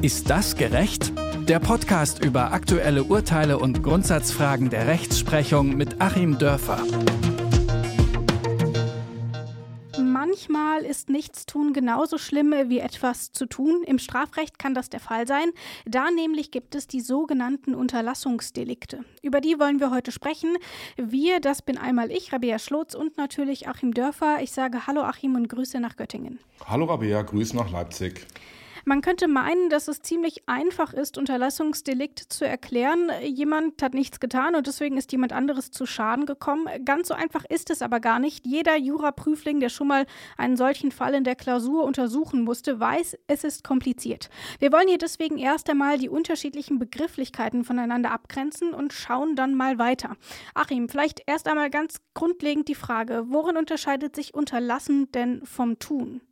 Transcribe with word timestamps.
Ist 0.00 0.30
das 0.30 0.54
gerecht? 0.54 1.12
Der 1.48 1.58
Podcast 1.58 2.24
über 2.24 2.52
aktuelle 2.52 3.02
Urteile 3.02 3.58
und 3.58 3.82
Grundsatzfragen 3.82 4.70
der 4.70 4.86
Rechtsprechung 4.86 5.76
mit 5.76 6.00
Achim 6.00 6.38
Dörfer. 6.38 6.80
Manchmal 10.00 10.84
ist 10.84 11.08
Nichtstun 11.08 11.72
genauso 11.72 12.16
schlimm 12.16 12.54
wie 12.68 12.78
etwas 12.78 13.32
zu 13.32 13.46
tun. 13.46 13.82
Im 13.84 13.98
Strafrecht 13.98 14.60
kann 14.60 14.72
das 14.72 14.88
der 14.88 15.00
Fall 15.00 15.26
sein. 15.26 15.50
Da 15.84 16.12
nämlich 16.12 16.52
gibt 16.52 16.76
es 16.76 16.86
die 16.86 17.00
sogenannten 17.00 17.74
Unterlassungsdelikte. 17.74 19.00
Über 19.22 19.40
die 19.40 19.58
wollen 19.58 19.80
wir 19.80 19.90
heute 19.90 20.12
sprechen. 20.12 20.56
Wir, 20.96 21.40
das 21.40 21.60
bin 21.60 21.76
einmal 21.76 22.12
ich, 22.12 22.32
Rabea 22.32 22.60
Schlotz 22.60 22.94
und 22.94 23.16
natürlich 23.16 23.66
Achim 23.66 23.92
Dörfer. 23.92 24.38
Ich 24.42 24.52
sage 24.52 24.86
Hallo 24.86 25.00
Achim 25.00 25.34
und 25.34 25.48
Grüße 25.48 25.80
nach 25.80 25.96
Göttingen. 25.96 26.38
Hallo 26.64 26.84
Rabea, 26.84 27.22
Grüße 27.22 27.56
nach 27.56 27.72
Leipzig. 27.72 28.24
Man 28.88 29.02
könnte 29.02 29.28
meinen, 29.28 29.68
dass 29.68 29.86
es 29.86 30.00
ziemlich 30.00 30.48
einfach 30.48 30.94
ist, 30.94 31.18
Unterlassungsdelikt 31.18 32.20
zu 32.20 32.46
erklären. 32.46 33.10
Jemand 33.22 33.82
hat 33.82 33.92
nichts 33.92 34.18
getan 34.18 34.54
und 34.54 34.66
deswegen 34.66 34.96
ist 34.96 35.12
jemand 35.12 35.34
anderes 35.34 35.70
zu 35.70 35.84
Schaden 35.84 36.24
gekommen. 36.24 36.66
Ganz 36.86 37.08
so 37.08 37.14
einfach 37.14 37.44
ist 37.44 37.68
es 37.68 37.82
aber 37.82 38.00
gar 38.00 38.18
nicht. 38.18 38.46
Jeder 38.46 38.78
Juraprüfling, 38.78 39.60
der 39.60 39.68
schon 39.68 39.88
mal 39.88 40.06
einen 40.38 40.56
solchen 40.56 40.90
Fall 40.90 41.12
in 41.12 41.24
der 41.24 41.36
Klausur 41.36 41.84
untersuchen 41.84 42.40
musste, 42.44 42.80
weiß, 42.80 43.18
es 43.26 43.44
ist 43.44 43.62
kompliziert. 43.62 44.30
Wir 44.58 44.72
wollen 44.72 44.88
hier 44.88 44.96
deswegen 44.96 45.36
erst 45.36 45.68
einmal 45.68 45.98
die 45.98 46.08
unterschiedlichen 46.08 46.78
Begrifflichkeiten 46.78 47.64
voneinander 47.64 48.10
abgrenzen 48.10 48.72
und 48.72 48.94
schauen 48.94 49.36
dann 49.36 49.54
mal 49.54 49.78
weiter. 49.78 50.16
Achim, 50.54 50.88
vielleicht 50.88 51.20
erst 51.26 51.46
einmal 51.46 51.68
ganz 51.68 51.96
grundlegend 52.14 52.68
die 52.68 52.74
Frage, 52.74 53.24
worin 53.26 53.58
unterscheidet 53.58 54.16
sich 54.16 54.32
Unterlassen 54.32 55.12
denn 55.12 55.44
vom 55.44 55.78
Tun? 55.78 56.22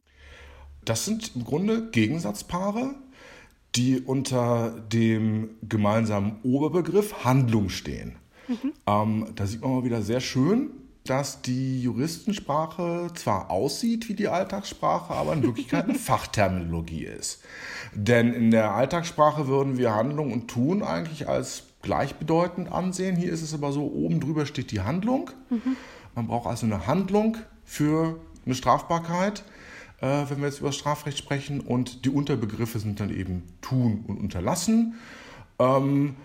Das 0.86 1.04
sind 1.04 1.32
im 1.34 1.45
Grunde 1.45 1.90
Gegensatzpaare, 1.90 2.94
die 3.74 4.00
unter 4.00 4.70
dem 4.92 5.50
gemeinsamen 5.69 6.36
Oberbegriff 6.42 7.24
Handlung 7.24 7.69
stehen. 7.69 8.16
Mhm. 8.48 8.72
Ähm, 8.86 9.27
da 9.34 9.46
sieht 9.46 9.61
man 9.61 9.72
mal 9.72 9.84
wieder 9.84 10.00
sehr 10.00 10.20
schön, 10.20 10.70
dass 11.05 11.42
die 11.42 11.83
Juristensprache 11.83 13.11
zwar 13.14 13.50
aussieht 13.50 14.08
wie 14.08 14.14
die 14.14 14.28
Alltagssprache, 14.28 15.12
aber 15.12 15.34
in 15.34 15.42
Wirklichkeit 15.42 15.84
eine 15.88 15.98
Fachterminologie 15.98 17.05
ist. 17.05 17.42
Denn 17.92 18.33
in 18.33 18.50
der 18.52 18.72
Alltagssprache 18.72 19.48
würden 19.48 19.78
wir 19.78 19.94
Handlung 19.94 20.33
und 20.33 20.48
Tun 20.48 20.83
eigentlich 20.83 21.28
als 21.28 21.64
gleichbedeutend 21.83 22.70
ansehen. 22.70 23.16
Hier 23.16 23.33
ist 23.33 23.42
es 23.42 23.55
aber 23.55 23.72
so, 23.72 23.84
oben 23.84 24.20
drüber 24.20 24.46
steht 24.46 24.70
die 24.70 24.80
Handlung. 24.80 25.30
Mhm. 25.50 25.77
Man 26.14 26.28
braucht 26.28 26.46
also 26.46 26.64
eine 26.66 26.86
Handlung 26.86 27.36
für 27.64 28.20
eine 28.44 28.55
Strafbarkeit 28.55 29.44
äh, 30.00 30.25
wenn 30.28 30.39
wir 30.39 30.47
jetzt 30.47 30.61
über 30.61 30.72
Strafrecht 30.72 31.19
sprechen. 31.19 31.61
Und 31.61 32.05
die 32.05 32.11
Unterbegriffe 32.11 32.78
sind 32.78 33.00
dann 33.00 33.11
eben 33.11 33.42
tun 33.61 34.05
und 34.06 34.19
unterlassen. 34.19 34.94
Ähm, 35.58 36.16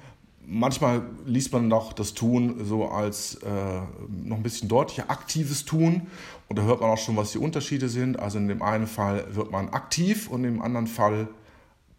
manchmal 0.46 1.04
liest 1.26 1.54
man 1.54 1.68
noch 1.68 1.94
das 1.94 2.14
Tun 2.14 2.66
so 2.66 2.88
als 2.88 3.36
äh, 3.36 3.82
noch 4.26 4.38
ein 4.38 4.44
bisschen 4.44 4.68
deutlicher 4.68 5.10
aktives 5.10 5.66
Tun. 5.66 6.08
Und 6.50 6.60
da 6.60 6.64
hört 6.64 6.82
man 6.82 6.90
auch 6.90 6.98
schon, 6.98 7.16
was 7.16 7.32
die 7.32 7.38
Unterschiede 7.38 7.90
sind. 7.90 8.20
Also 8.20 8.38
in 8.38 8.48
dem 8.48 8.62
einen 8.62 8.88
Fall 8.88 9.26
wird 9.34 9.52
man 9.52 9.70
aktiv 9.70 10.30
und 10.30 10.44
im 10.44 10.62
anderen 10.62 10.88
Fall 10.88 11.28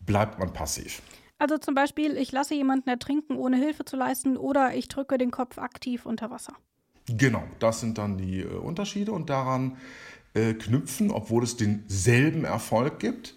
bleibt 0.04 0.38
man 0.38 0.52
passiv. 0.52 1.02
Also 1.38 1.58
zum 1.58 1.74
Beispiel, 1.74 2.16
ich 2.16 2.30
lasse 2.30 2.54
jemanden 2.54 2.88
ertrinken, 2.88 3.36
ohne 3.36 3.56
Hilfe 3.56 3.84
zu 3.84 3.96
leisten, 3.96 4.36
oder 4.36 4.74
ich 4.74 4.86
drücke 4.86 5.18
den 5.18 5.32
Kopf 5.32 5.58
aktiv 5.58 6.06
unter 6.06 6.30
Wasser. 6.30 6.52
Genau, 7.06 7.42
das 7.58 7.80
sind 7.80 7.98
dann 7.98 8.16
die 8.16 8.42
äh, 8.42 8.46
Unterschiede 8.46 9.10
und 9.10 9.28
daran 9.28 9.76
äh, 10.34 10.54
knüpfen, 10.54 11.10
obwohl 11.10 11.44
es 11.44 11.56
denselben 11.56 12.44
Erfolg 12.44 12.98
gibt. 12.98 13.34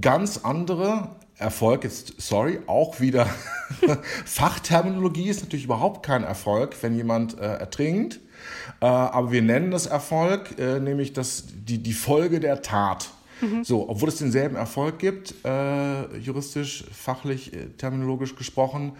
Ganz 0.00 0.38
andere 0.38 1.16
Erfolg, 1.38 1.84
jetzt 1.84 2.14
sorry, 2.20 2.60
auch 2.66 3.00
wieder 3.00 3.26
Fachterminologie 4.24 5.28
ist 5.28 5.42
natürlich 5.42 5.66
überhaupt 5.66 6.04
kein 6.04 6.24
Erfolg, 6.24 6.76
wenn 6.82 6.94
jemand 6.94 7.38
äh, 7.38 7.44
ertrinkt. 7.44 8.20
Äh, 8.80 8.86
aber 8.86 9.32
wir 9.32 9.42
nennen 9.42 9.70
das 9.70 9.86
Erfolg, 9.86 10.58
äh, 10.58 10.80
nämlich 10.80 11.12
das, 11.12 11.44
die, 11.54 11.82
die 11.82 11.92
Folge 11.92 12.40
der 12.40 12.62
Tat. 12.62 13.10
Mhm. 13.40 13.64
So, 13.64 13.88
obwohl 13.88 14.08
es 14.08 14.16
denselben 14.16 14.56
Erfolg 14.56 14.98
gibt, 14.98 15.34
äh, 15.44 16.16
juristisch, 16.18 16.84
fachlich, 16.92 17.52
äh, 17.52 17.66
terminologisch 17.76 18.34
gesprochen, 18.36 18.92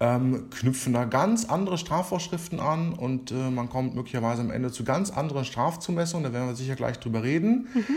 ähm, 0.00 0.50
knüpfen 0.50 0.92
da 0.92 1.04
ganz 1.04 1.44
andere 1.44 1.78
Strafvorschriften 1.78 2.60
an 2.60 2.92
und 2.92 3.30
äh, 3.30 3.50
man 3.50 3.68
kommt 3.68 3.94
möglicherweise 3.94 4.42
am 4.42 4.50
Ende 4.50 4.72
zu 4.72 4.84
ganz 4.84 5.10
anderen 5.10 5.44
Strafzumessungen, 5.44 6.24
da 6.24 6.32
werden 6.32 6.48
wir 6.48 6.56
sicher 6.56 6.76
gleich 6.76 6.98
drüber 6.98 7.22
reden. 7.22 7.68
Mhm. 7.74 7.96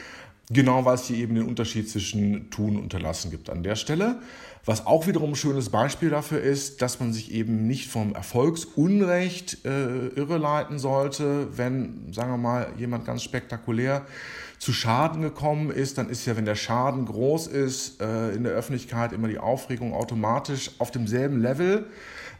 Genau, 0.49 0.85
weil 0.85 0.95
es 0.95 1.05
hier 1.05 1.17
eben 1.17 1.35
den 1.35 1.47
Unterschied 1.47 1.89
zwischen 1.89 2.49
tun 2.51 2.75
und 2.75 2.83
unterlassen 2.83 3.31
gibt 3.31 3.49
an 3.49 3.63
der 3.63 3.75
Stelle. 3.75 4.19
Was 4.63 4.87
auch 4.87 5.05
wiederum 5.05 5.31
ein 5.31 5.35
schönes 5.35 5.69
Beispiel 5.69 6.09
dafür 6.09 6.41
ist, 6.41 6.81
dass 6.81 6.99
man 6.99 7.13
sich 7.13 7.31
eben 7.31 7.67
nicht 7.67 7.87
vom 7.87 8.15
Erfolgsunrecht 8.15 9.63
äh, 9.63 10.07
irreleiten 10.07 10.79
sollte, 10.79 11.55
wenn, 11.55 12.11
sagen 12.11 12.31
wir 12.31 12.37
mal, 12.37 12.67
jemand 12.77 13.05
ganz 13.05 13.21
spektakulär 13.21 14.05
zu 14.57 14.73
Schaden 14.73 15.21
gekommen 15.21 15.69
ist, 15.69 15.99
dann 15.99 16.09
ist 16.09 16.25
ja, 16.25 16.35
wenn 16.35 16.45
der 16.45 16.55
Schaden 16.55 17.05
groß 17.05 17.45
ist, 17.45 18.01
äh, 18.01 18.31
in 18.31 18.43
der 18.43 18.53
Öffentlichkeit 18.53 19.13
immer 19.13 19.27
die 19.27 19.37
Aufregung 19.37 19.93
automatisch 19.93 20.71
auf 20.79 20.89
demselben 20.89 21.41
Level, 21.41 21.85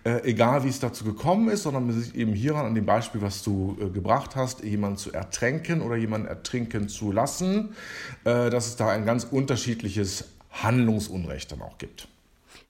äh, 0.05 0.23
egal 0.23 0.63
wie 0.63 0.69
es 0.69 0.79
dazu 0.79 1.03
gekommen 1.03 1.49
ist, 1.49 1.63
sondern 1.63 1.87
man 1.87 2.01
sieht 2.01 2.15
eben 2.15 2.33
hieran 2.33 2.65
an 2.65 2.75
dem 2.75 2.85
Beispiel, 2.85 3.21
was 3.21 3.43
du 3.43 3.77
äh, 3.81 3.89
gebracht 3.89 4.35
hast, 4.35 4.63
jemanden 4.63 4.97
zu 4.97 5.11
ertränken 5.11 5.81
oder 5.81 5.97
jemanden 5.97 6.27
ertrinken 6.27 6.87
zu 6.87 7.11
lassen, 7.11 7.75
dass 8.23 8.67
es 8.67 8.75
da 8.75 8.89
ein 8.89 9.05
ganz 9.05 9.25
unterschiedliches 9.25 10.25
Handlungsunrecht 10.51 11.51
dann 11.51 11.61
auch 11.61 11.77
gibt. 11.77 12.07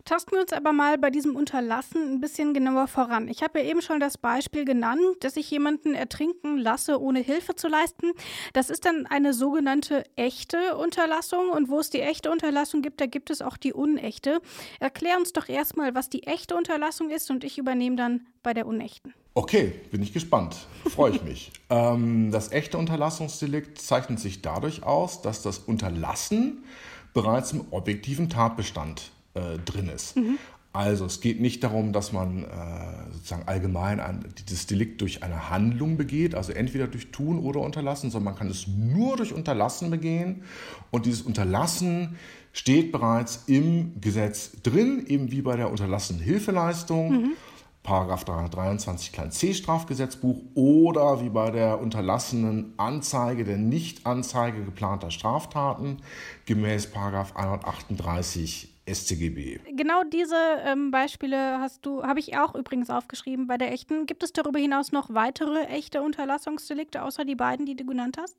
Tasten 0.05 0.33
wir 0.33 0.41
uns 0.41 0.53
aber 0.53 0.71
mal 0.71 0.99
bei 0.99 1.09
diesem 1.09 1.35
Unterlassen 1.35 2.13
ein 2.13 2.21
bisschen 2.21 2.53
genauer 2.53 2.87
voran. 2.87 3.27
Ich 3.27 3.41
habe 3.41 3.59
ja 3.59 3.65
eben 3.65 3.81
schon 3.81 3.99
das 3.99 4.19
Beispiel 4.19 4.63
genannt, 4.63 5.01
dass 5.21 5.35
ich 5.35 5.49
jemanden 5.49 5.95
ertrinken 5.95 6.59
lasse, 6.59 7.01
ohne 7.01 7.21
Hilfe 7.21 7.55
zu 7.55 7.67
leisten. 7.67 8.11
Das 8.53 8.69
ist 8.69 8.85
dann 8.85 9.07
eine 9.07 9.33
sogenannte 9.33 10.03
echte 10.15 10.77
Unterlassung. 10.77 11.49
Und 11.49 11.69
wo 11.69 11.79
es 11.79 11.89
die 11.89 12.01
echte 12.01 12.29
Unterlassung 12.29 12.83
gibt, 12.83 13.01
da 13.01 13.07
gibt 13.07 13.31
es 13.31 13.41
auch 13.41 13.57
die 13.57 13.73
unechte. 13.73 14.41
Erklär 14.79 15.17
uns 15.17 15.33
doch 15.33 15.49
erstmal, 15.49 15.95
was 15.95 16.07
die 16.07 16.21
echte 16.27 16.55
Unterlassung 16.55 17.09
ist 17.09 17.31
und 17.31 17.43
ich 17.43 17.57
übernehme 17.57 17.95
dann 17.95 18.27
bei 18.43 18.53
der 18.53 18.67
unechten. 18.67 19.15
Okay, 19.33 19.73
bin 19.89 20.03
ich 20.03 20.13
gespannt. 20.13 20.67
Freue 20.87 21.15
ich 21.15 21.23
mich. 21.23 21.51
ähm, 21.71 22.29
das 22.31 22.51
echte 22.51 22.77
Unterlassungsdelikt 22.77 23.81
zeichnet 23.81 24.19
sich 24.19 24.43
dadurch 24.43 24.83
aus, 24.83 25.23
dass 25.23 25.41
das 25.41 25.57
Unterlassen 25.57 26.63
bereits 27.15 27.53
im 27.53 27.65
objektiven 27.71 28.29
Tatbestand 28.29 29.14
äh, 29.35 29.59
drin 29.63 29.89
ist. 29.89 30.15
Mhm. 30.15 30.37
Also 30.75 31.05
es 31.05 31.21
geht 31.21 31.39
nicht 31.39 31.63
darum, 31.63 31.93
dass 31.93 32.11
man 32.11 32.43
äh, 32.43 32.47
sozusagen 33.13 33.43
allgemein 33.45 34.01
ein, 34.01 34.25
dieses 34.49 34.67
Delikt 34.67 34.99
durch 34.99 35.23
eine 35.23 35.49
Handlung 35.49 35.95
begeht, 35.95 36.35
also 36.35 36.51
entweder 36.51 36.87
durch 36.87 37.11
Tun 37.11 37.39
oder 37.39 37.61
Unterlassen, 37.61 38.11
sondern 38.11 38.33
man 38.33 38.35
kann 38.35 38.49
es 38.49 38.67
nur 38.67 39.15
durch 39.15 39.33
Unterlassen 39.33 39.89
begehen. 39.89 40.43
Und 40.91 41.05
dieses 41.05 41.21
Unterlassen 41.21 42.17
steht 42.51 42.91
bereits 42.91 43.43
im 43.47 44.01
Gesetz 44.01 44.51
drin, 44.63 45.05
eben 45.07 45.31
wie 45.31 45.41
bei 45.41 45.55
der 45.55 45.71
unterlassenen 45.71 46.21
Hilfeleistung. 46.21 47.11
Mhm. 47.11 47.31
Paragraph 47.81 48.25
323 48.25 49.13
klein 49.13 49.31
c 49.31 49.53
Strafgesetzbuch 49.53 50.41
oder 50.55 51.21
wie 51.21 51.29
bei 51.29 51.51
der 51.51 51.79
unterlassenen 51.79 52.73
Anzeige 52.77 53.45
der 53.45 53.57
Nichtanzeige 53.57 54.63
geplanter 54.63 55.11
Straftaten 55.11 55.99
gemäß 56.45 56.87
Paragraph 56.87 57.35
138 57.35 58.74
StGB. 58.87 59.59
Genau 59.71 60.03
diese 60.03 60.35
ähm, 60.63 60.91
Beispiele 60.91 61.59
hast 61.59 61.85
du, 61.85 62.03
habe 62.03 62.19
ich 62.19 62.37
auch 62.37 62.53
übrigens 62.55 62.89
aufgeschrieben 62.89 63.47
bei 63.47 63.57
der 63.57 63.71
echten. 63.71 64.05
Gibt 64.05 64.23
es 64.23 64.31
darüber 64.31 64.59
hinaus 64.59 64.91
noch 64.91 65.13
weitere 65.13 65.65
echte 65.65 66.01
Unterlassungsdelikte 66.01 67.01
außer 67.01 67.25
die 67.25 67.35
beiden, 67.35 67.65
die 67.65 67.75
du 67.75 67.85
genannt 67.85 68.17
hast? 68.19 68.37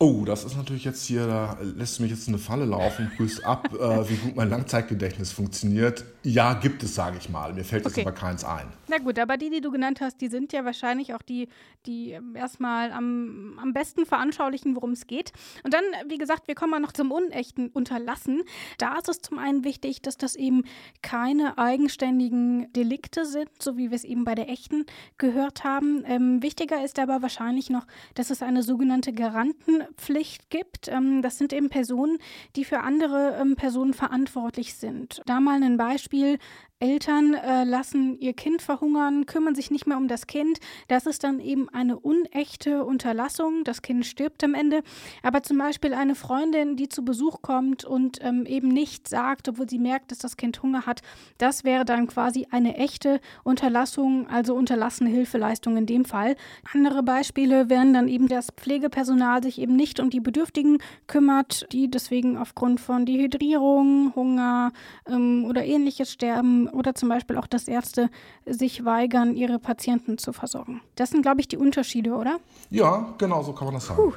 Oh, 0.00 0.24
das 0.24 0.44
ist 0.44 0.56
natürlich 0.56 0.84
jetzt 0.84 1.04
hier, 1.06 1.26
da 1.26 1.58
lässt 1.60 1.98
mich 1.98 2.12
jetzt 2.12 2.28
eine 2.28 2.38
Falle 2.38 2.64
laufen, 2.64 3.10
prüfst 3.16 3.44
ab, 3.44 3.68
äh, 3.74 4.08
wie 4.08 4.14
gut 4.14 4.36
mein 4.36 4.48
Langzeitgedächtnis 4.48 5.32
funktioniert. 5.32 6.04
Ja, 6.22 6.54
gibt 6.54 6.84
es, 6.84 6.94
sage 6.94 7.16
ich 7.18 7.28
mal. 7.28 7.52
Mir 7.52 7.64
fällt 7.64 7.84
okay. 7.84 7.96
jetzt 7.96 8.06
aber 8.06 8.14
keins 8.14 8.44
ein. 8.44 8.68
Na 8.86 8.98
gut, 8.98 9.18
aber 9.18 9.36
die, 9.36 9.50
die 9.50 9.60
du 9.60 9.72
genannt 9.72 10.00
hast, 10.00 10.20
die 10.20 10.28
sind 10.28 10.52
ja 10.52 10.64
wahrscheinlich 10.64 11.14
auch 11.14 11.22
die, 11.22 11.48
die 11.86 12.12
ähm, 12.12 12.36
erstmal 12.36 12.92
am, 12.92 13.58
am 13.60 13.72
besten 13.72 14.06
veranschaulichen, 14.06 14.76
worum 14.76 14.92
es 14.92 15.08
geht. 15.08 15.32
Und 15.64 15.74
dann, 15.74 15.82
wie 16.06 16.18
gesagt, 16.18 16.46
wir 16.46 16.54
kommen 16.54 16.70
mal 16.70 16.80
noch 16.80 16.92
zum 16.92 17.10
unechten 17.10 17.68
Unterlassen. 17.68 18.42
Da 18.78 18.98
ist 18.98 19.08
es 19.08 19.20
zum 19.20 19.38
einen 19.38 19.64
wichtig, 19.64 20.00
dass 20.00 20.16
das 20.16 20.36
eben 20.36 20.62
keine 21.02 21.58
eigenständigen 21.58 22.72
Delikte 22.72 23.26
sind, 23.26 23.50
so 23.60 23.76
wie 23.76 23.90
wir 23.90 23.96
es 23.96 24.04
eben 24.04 24.22
bei 24.22 24.36
der 24.36 24.48
echten 24.48 24.86
gehört 25.16 25.64
haben. 25.64 26.04
Ähm, 26.06 26.40
wichtiger 26.40 26.84
ist 26.84 27.00
aber 27.00 27.20
wahrscheinlich 27.20 27.68
noch, 27.68 27.86
dass 28.14 28.30
es 28.30 28.42
eine 28.42 28.62
sogenannte 28.62 29.12
Garanten 29.12 29.87
Pflicht 29.96 30.50
gibt. 30.50 30.88
Ähm, 30.88 31.22
das 31.22 31.38
sind 31.38 31.52
eben 31.52 31.68
Personen, 31.68 32.18
die 32.56 32.64
für 32.64 32.80
andere 32.80 33.38
ähm, 33.40 33.56
Personen 33.56 33.94
verantwortlich 33.94 34.74
sind. 34.74 35.20
Da 35.26 35.40
mal 35.40 35.62
ein 35.62 35.76
Beispiel. 35.76 36.38
Eltern 36.80 37.34
äh, 37.34 37.64
lassen 37.64 38.20
ihr 38.20 38.34
Kind 38.34 38.62
verhungern, 38.62 39.26
kümmern 39.26 39.56
sich 39.56 39.72
nicht 39.72 39.88
mehr 39.88 39.96
um 39.96 40.06
das 40.06 40.28
Kind. 40.28 40.60
Das 40.86 41.06
ist 41.06 41.24
dann 41.24 41.40
eben 41.40 41.68
eine 41.70 41.98
unechte 41.98 42.84
Unterlassung. 42.84 43.64
Das 43.64 43.82
Kind 43.82 44.06
stirbt 44.06 44.44
am 44.44 44.54
Ende. 44.54 44.84
Aber 45.24 45.42
zum 45.42 45.58
Beispiel 45.58 45.92
eine 45.92 46.14
Freundin, 46.14 46.76
die 46.76 46.88
zu 46.88 47.04
Besuch 47.04 47.42
kommt 47.42 47.84
und 47.84 48.18
ähm, 48.22 48.46
eben 48.46 48.68
nicht 48.68 49.08
sagt, 49.08 49.48
obwohl 49.48 49.68
sie 49.68 49.80
merkt, 49.80 50.12
dass 50.12 50.18
das 50.18 50.36
Kind 50.36 50.62
Hunger 50.62 50.86
hat, 50.86 51.02
das 51.38 51.64
wäre 51.64 51.84
dann 51.84 52.06
quasi 52.06 52.46
eine 52.52 52.76
echte 52.76 53.20
Unterlassung, 53.42 54.28
also 54.28 54.54
unterlassene 54.54 55.10
Hilfeleistung 55.10 55.76
in 55.76 55.86
dem 55.86 56.04
Fall. 56.04 56.36
Andere 56.72 57.02
Beispiele 57.02 57.68
wären 57.68 57.92
dann 57.92 58.06
eben, 58.06 58.28
dass 58.28 58.52
Pflegepersonal 58.56 59.42
sich 59.42 59.58
eben 59.58 59.74
nicht 59.74 59.98
um 59.98 60.10
die 60.10 60.20
Bedürftigen 60.20 60.78
kümmert, 61.08 61.66
die 61.72 61.90
deswegen 61.90 62.38
aufgrund 62.38 62.78
von 62.78 63.04
Dehydrierung, 63.04 64.12
Hunger 64.14 64.72
ähm, 65.08 65.44
oder 65.44 65.64
ähnliches 65.64 66.12
sterben 66.12 66.67
oder 66.72 66.94
zum 66.94 67.08
Beispiel 67.08 67.36
auch, 67.36 67.46
dass 67.46 67.68
Ärzte 67.68 68.10
sich 68.46 68.84
weigern, 68.84 69.34
ihre 69.34 69.58
Patienten 69.58 70.18
zu 70.18 70.32
versorgen. 70.32 70.80
Das 70.94 71.10
sind, 71.10 71.22
glaube 71.22 71.40
ich, 71.40 71.48
die 71.48 71.56
Unterschiede, 71.56 72.14
oder? 72.14 72.38
Ja, 72.70 73.14
genau 73.18 73.42
so 73.42 73.52
kann 73.52 73.66
man 73.66 73.74
das 73.74 73.86
sagen. 73.86 74.02
Puh, 74.02 74.14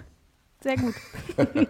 sehr 0.62 0.78
gut. 0.78 0.96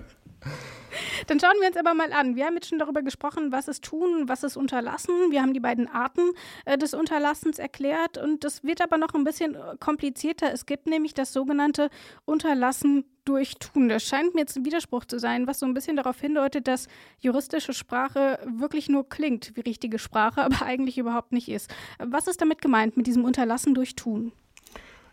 Dann 1.28 1.40
schauen 1.40 1.56
wir 1.60 1.68
uns 1.68 1.78
aber 1.78 1.94
mal 1.94 2.12
an. 2.14 2.36
Wir 2.36 2.46
haben 2.46 2.56
jetzt 2.56 2.70
schon 2.70 2.80
darüber 2.80 3.02
gesprochen, 3.02 3.52
was 3.52 3.68
ist 3.68 3.84
tun, 3.84 4.28
was 4.28 4.44
ist 4.44 4.58
unterlassen. 4.58 5.32
Wir 5.32 5.42
haben 5.42 5.54
die 5.54 5.60
beiden 5.60 5.88
Arten 5.88 6.32
äh, 6.66 6.78
des 6.78 6.94
Unterlassens 6.94 7.60
erklärt 7.60 8.18
und 8.18 8.44
das 8.44 8.64
wird 8.64 8.82
aber 8.82 8.98
noch 8.98 9.14
ein 9.14 9.24
bisschen 9.24 9.56
äh, 9.56 9.78
komplizierter. 9.80 10.52
Es 10.52 10.66
gibt 10.66 10.88
nämlich 10.88 11.14
das 11.14 11.34
sogenannte 11.34 11.90
Unterlassen 12.26 13.06
durch 13.26 13.56
Tun. 13.56 13.90
Das 13.90 14.04
scheint 14.04 14.34
mir 14.34 14.42
jetzt 14.42 14.58
ein 14.58 14.66
Widerspruch 14.66 15.06
zu 15.06 15.20
sein, 15.20 15.48
was 15.48 15.60
so 15.60 15.66
ein 15.66 15.74
bisschen 15.74 15.96
darauf 15.96 16.20
hindeutet, 16.20 16.68
dass 16.68 16.88
juristische 17.20 17.74
Sprache 17.74 18.40
wirklich 18.46 18.90
nur 18.90 19.08
klingt 19.08 19.56
wie 19.56 19.62
richtige 19.62 20.00
Sprache, 20.00 20.42
aber 20.44 20.64
eigentlich 20.64 20.98
überhaupt 20.98 21.32
nicht 21.32 21.50
ist. 21.50 21.74
Was 22.00 22.28
ist 22.28 22.42
damit 22.42 22.62
gemeint 22.62 22.98
mit 22.98 23.08
diesem 23.08 23.24
Unterlassen 23.24 23.74
durch 23.74 23.96
Tun? 23.96 24.32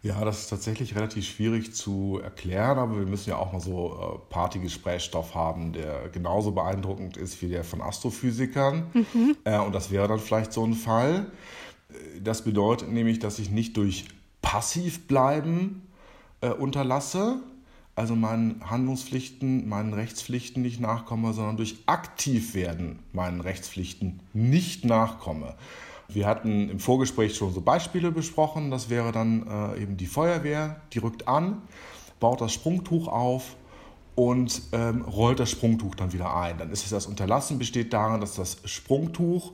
Ja, 0.03 0.25
das 0.25 0.41
ist 0.41 0.49
tatsächlich 0.49 0.95
relativ 0.95 1.27
schwierig 1.27 1.75
zu 1.75 2.21
erklären, 2.23 2.79
aber 2.79 2.99
wir 2.99 3.07
müssen 3.07 3.31
ja 3.31 3.37
auch 3.37 3.53
mal 3.53 3.61
so 3.61 4.21
äh, 4.29 4.33
Partygesprächsstoff 4.33 5.35
haben, 5.35 5.73
der 5.73 6.09
genauso 6.11 6.53
beeindruckend 6.53 7.17
ist 7.17 7.43
wie 7.43 7.49
der 7.49 7.65
von 7.65 7.81
Astrophysikern. 7.81 8.87
Mhm. 8.95 9.37
Äh, 9.43 9.59
und 9.59 9.75
das 9.75 9.91
wäre 9.91 10.07
dann 10.07 10.21
vielleicht 10.21 10.53
so 10.53 10.65
ein 10.65 10.75
Fall. 10.75 11.33
Äh, 11.91 12.21
das 12.21 12.43
bedeutet 12.43 12.91
nämlich, 12.91 13.19
dass 13.19 13.41
ich 13.41 13.51
nicht 13.51 13.77
durch 13.77 14.05
Passivbleiben 14.41 15.83
äh, 16.43 16.51
unterlasse, 16.51 17.41
also 17.97 18.15
meinen 18.15 18.71
Handlungspflichten, 18.71 19.69
meinen 19.69 19.93
Rechtspflichten 19.93 20.63
nicht 20.63 20.79
nachkomme, 20.79 21.33
sondern 21.33 21.57
durch 21.57 21.79
Aktivwerden 21.87 23.01
meinen 23.13 23.41
Rechtspflichten 23.41 24.21
nicht 24.33 24.85
nachkomme. 24.85 25.57
Wir 26.11 26.27
hatten 26.27 26.71
im 26.71 26.81
Vorgespräch 26.81 27.37
schon 27.37 27.53
so 27.53 27.61
Beispiele 27.61 28.11
besprochen. 28.11 28.71
Das 28.71 28.89
wäre 28.89 29.13
dann 29.13 29.47
äh, 29.47 29.83
eben 29.83 29.97
die 29.99 30.07
Feuerwehr, 30.07 30.81
die 30.93 30.99
rückt 30.99 31.29
an, 31.29 31.61
baut 32.19 32.41
das 32.41 32.53
Sprungtuch 32.53 33.09
auf 33.09 33.57
und 34.15 34.63
ähm, 34.73 35.03
rollt 35.03 35.39
das 35.39 35.51
Sprungtuch 35.51 35.95
dann 35.95 36.13
wieder 36.13 36.35
ein. 36.35 36.57
Dann 36.59 36.71
ist 36.71 36.85
es 36.85 36.91
das 36.91 37.07
Unterlassen 37.07 37.59
besteht 37.59 37.93
darin, 37.93 38.21
dass 38.21 38.35
das 38.35 38.57
Sprungtuch 38.65 39.53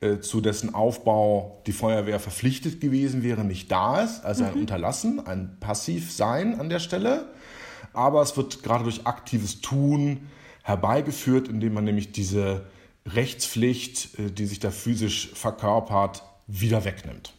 äh, 0.00 0.20
zu 0.20 0.42
dessen 0.42 0.74
Aufbau 0.74 1.62
die 1.66 1.72
Feuerwehr 1.72 2.20
verpflichtet 2.20 2.82
gewesen 2.82 3.22
wäre, 3.22 3.42
nicht 3.42 3.72
da 3.72 4.02
ist. 4.02 4.24
Also 4.24 4.44
ein 4.44 4.54
mhm. 4.54 4.60
Unterlassen, 4.60 5.26
ein 5.26 5.56
Passivsein 5.58 6.60
an 6.60 6.68
der 6.68 6.80
Stelle. 6.80 7.30
Aber 7.94 8.20
es 8.20 8.36
wird 8.36 8.62
gerade 8.62 8.84
durch 8.84 9.06
aktives 9.06 9.62
Tun 9.62 10.28
herbeigeführt, 10.62 11.48
indem 11.48 11.74
man 11.74 11.84
nämlich 11.84 12.12
diese 12.12 12.66
Rechtspflicht, 13.06 14.18
äh, 14.18 14.30
die 14.30 14.46
sich 14.46 14.60
da 14.60 14.70
physisch 14.70 15.32
verkörpert, 15.34 16.22
wieder 16.46 16.84
wegnimmt. 16.84 17.34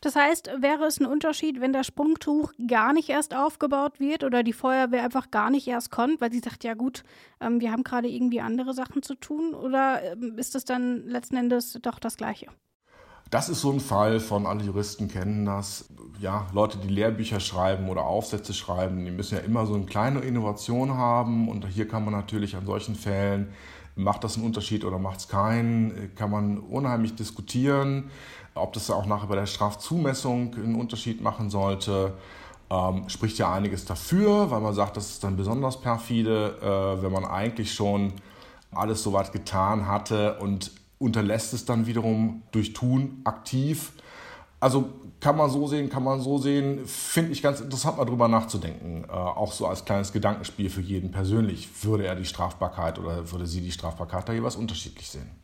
Das 0.00 0.16
heißt, 0.16 0.50
wäre 0.60 0.84
es 0.84 1.00
ein 1.00 1.06
Unterschied, 1.06 1.60
wenn 1.60 1.72
das 1.72 1.86
Sprungtuch 1.86 2.52
gar 2.66 2.92
nicht 2.92 3.08
erst 3.08 3.34
aufgebaut 3.34 4.00
wird 4.00 4.24
oder 4.24 4.42
die 4.42 4.52
Feuerwehr 4.52 5.04
einfach 5.04 5.30
gar 5.30 5.50
nicht 5.50 5.66
erst 5.66 5.90
kommt, 5.90 6.20
weil 6.20 6.32
sie 6.32 6.40
sagt, 6.40 6.64
ja 6.64 6.74
gut, 6.74 7.04
ähm, 7.40 7.60
wir 7.60 7.72
haben 7.72 7.84
gerade 7.84 8.08
irgendwie 8.08 8.40
andere 8.40 8.74
Sachen 8.74 9.02
zu 9.02 9.14
tun? 9.14 9.54
Oder 9.54 10.02
ähm, 10.12 10.38
ist 10.38 10.54
es 10.54 10.64
dann 10.64 11.06
letzten 11.06 11.36
Endes 11.36 11.78
doch 11.82 11.98
das 11.98 12.16
Gleiche? 12.16 12.48
Das 13.30 13.48
ist 13.48 13.62
so 13.62 13.72
ein 13.72 13.80
Fall 13.80 14.20
von, 14.20 14.44
alle 14.46 14.62
Juristen 14.62 15.08
kennen 15.08 15.46
das. 15.46 15.88
Ja, 16.20 16.48
Leute, 16.52 16.76
die 16.76 16.88
Lehrbücher 16.88 17.40
schreiben 17.40 17.88
oder 17.88 18.04
Aufsätze 18.04 18.52
schreiben, 18.52 19.06
die 19.06 19.10
müssen 19.10 19.36
ja 19.36 19.40
immer 19.40 19.64
so 19.64 19.72
eine 19.72 19.86
kleine 19.86 20.20
Innovation 20.20 20.98
haben. 20.98 21.48
Und 21.48 21.66
hier 21.66 21.88
kann 21.88 22.04
man 22.04 22.12
natürlich 22.12 22.56
an 22.56 22.66
solchen 22.66 22.94
Fällen 22.94 23.54
Macht 23.94 24.24
das 24.24 24.36
einen 24.36 24.46
Unterschied 24.46 24.84
oder 24.84 24.98
macht 24.98 25.20
es 25.20 25.28
keinen? 25.28 26.14
Kann 26.14 26.30
man 26.30 26.58
unheimlich 26.58 27.14
diskutieren, 27.14 28.10
ob 28.54 28.72
das 28.72 28.90
auch 28.90 29.06
nachher 29.06 29.26
bei 29.26 29.36
der 29.36 29.46
Strafzumessung 29.46 30.54
einen 30.54 30.76
Unterschied 30.76 31.20
machen 31.20 31.50
sollte. 31.50 32.14
Ähm, 32.70 33.08
spricht 33.08 33.36
ja 33.36 33.52
einiges 33.52 33.84
dafür, 33.84 34.50
weil 34.50 34.60
man 34.60 34.74
sagt, 34.74 34.96
das 34.96 35.10
ist 35.10 35.24
dann 35.24 35.36
besonders 35.36 35.80
perfide, 35.80 36.56
äh, 36.62 37.02
wenn 37.02 37.12
man 37.12 37.26
eigentlich 37.26 37.74
schon 37.74 38.14
alles 38.70 39.02
soweit 39.02 39.32
getan 39.32 39.86
hatte 39.86 40.38
und 40.38 40.70
unterlässt 40.98 41.52
es 41.52 41.66
dann 41.66 41.86
wiederum 41.86 42.42
durch 42.52 42.72
Tun 42.72 43.20
aktiv. 43.24 43.92
Also 44.62 44.90
kann 45.18 45.36
man 45.36 45.50
so 45.50 45.66
sehen, 45.66 45.90
kann 45.90 46.04
man 46.04 46.20
so 46.20 46.38
sehen. 46.38 46.86
Finde 46.86 47.32
ich 47.32 47.42
ganz 47.42 47.58
interessant, 47.58 47.96
mal 47.96 48.04
drüber 48.04 48.28
nachzudenken. 48.28 49.02
Äh, 49.08 49.10
auch 49.10 49.50
so 49.50 49.66
als 49.66 49.84
kleines 49.84 50.12
Gedankenspiel 50.12 50.70
für 50.70 50.80
jeden 50.80 51.10
persönlich. 51.10 51.68
Würde 51.82 52.06
er 52.06 52.14
die 52.14 52.24
Strafbarkeit 52.24 53.00
oder 53.00 53.32
würde 53.32 53.48
sie 53.48 53.60
die 53.60 53.72
Strafbarkeit 53.72 54.28
da 54.28 54.32
jeweils 54.32 54.54
unterschiedlich 54.54 55.08
sehen? 55.08 55.41